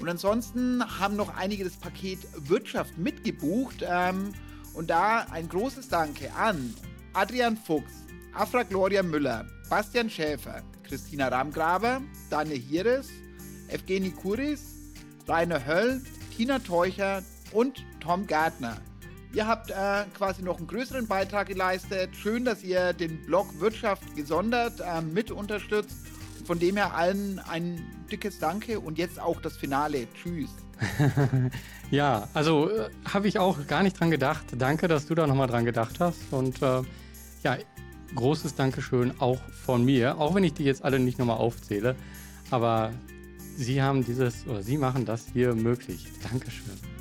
[0.00, 3.84] Und ansonsten haben noch einige das Paket Wirtschaft mitgebucht.
[3.86, 4.32] Ähm,
[4.74, 6.74] und da ein großes Danke an
[7.12, 12.00] Adrian Fuchs, Afra Gloria Müller, Bastian Schäfer, Christina Ramgraber,
[12.30, 13.08] Daniel Hieres,
[13.68, 14.76] Evgeny Kuris,
[15.26, 16.00] Rainer Höll,
[16.36, 17.22] Tina Teucher
[17.52, 18.76] und Tom Gärtner.
[19.38, 22.10] Ihr habt äh, quasi noch einen größeren Beitrag geleistet.
[22.16, 25.96] Schön, dass ihr den Blog Wirtschaft gesondert äh, mit unterstützt.
[26.44, 27.80] Von dem her allen ein
[28.10, 30.08] dickes Danke und jetzt auch das Finale.
[30.12, 30.50] Tschüss.
[31.92, 34.44] ja, also äh, habe ich auch gar nicht dran gedacht.
[34.58, 36.18] Danke, dass du da nochmal dran gedacht hast.
[36.32, 36.82] Und äh,
[37.44, 37.58] ja,
[38.16, 41.94] großes Dankeschön auch von mir, auch wenn ich die jetzt alle nicht nochmal aufzähle.
[42.50, 42.90] Aber
[43.56, 46.08] Sie haben dieses oder Sie machen das hier möglich.
[46.28, 46.97] Dankeschön.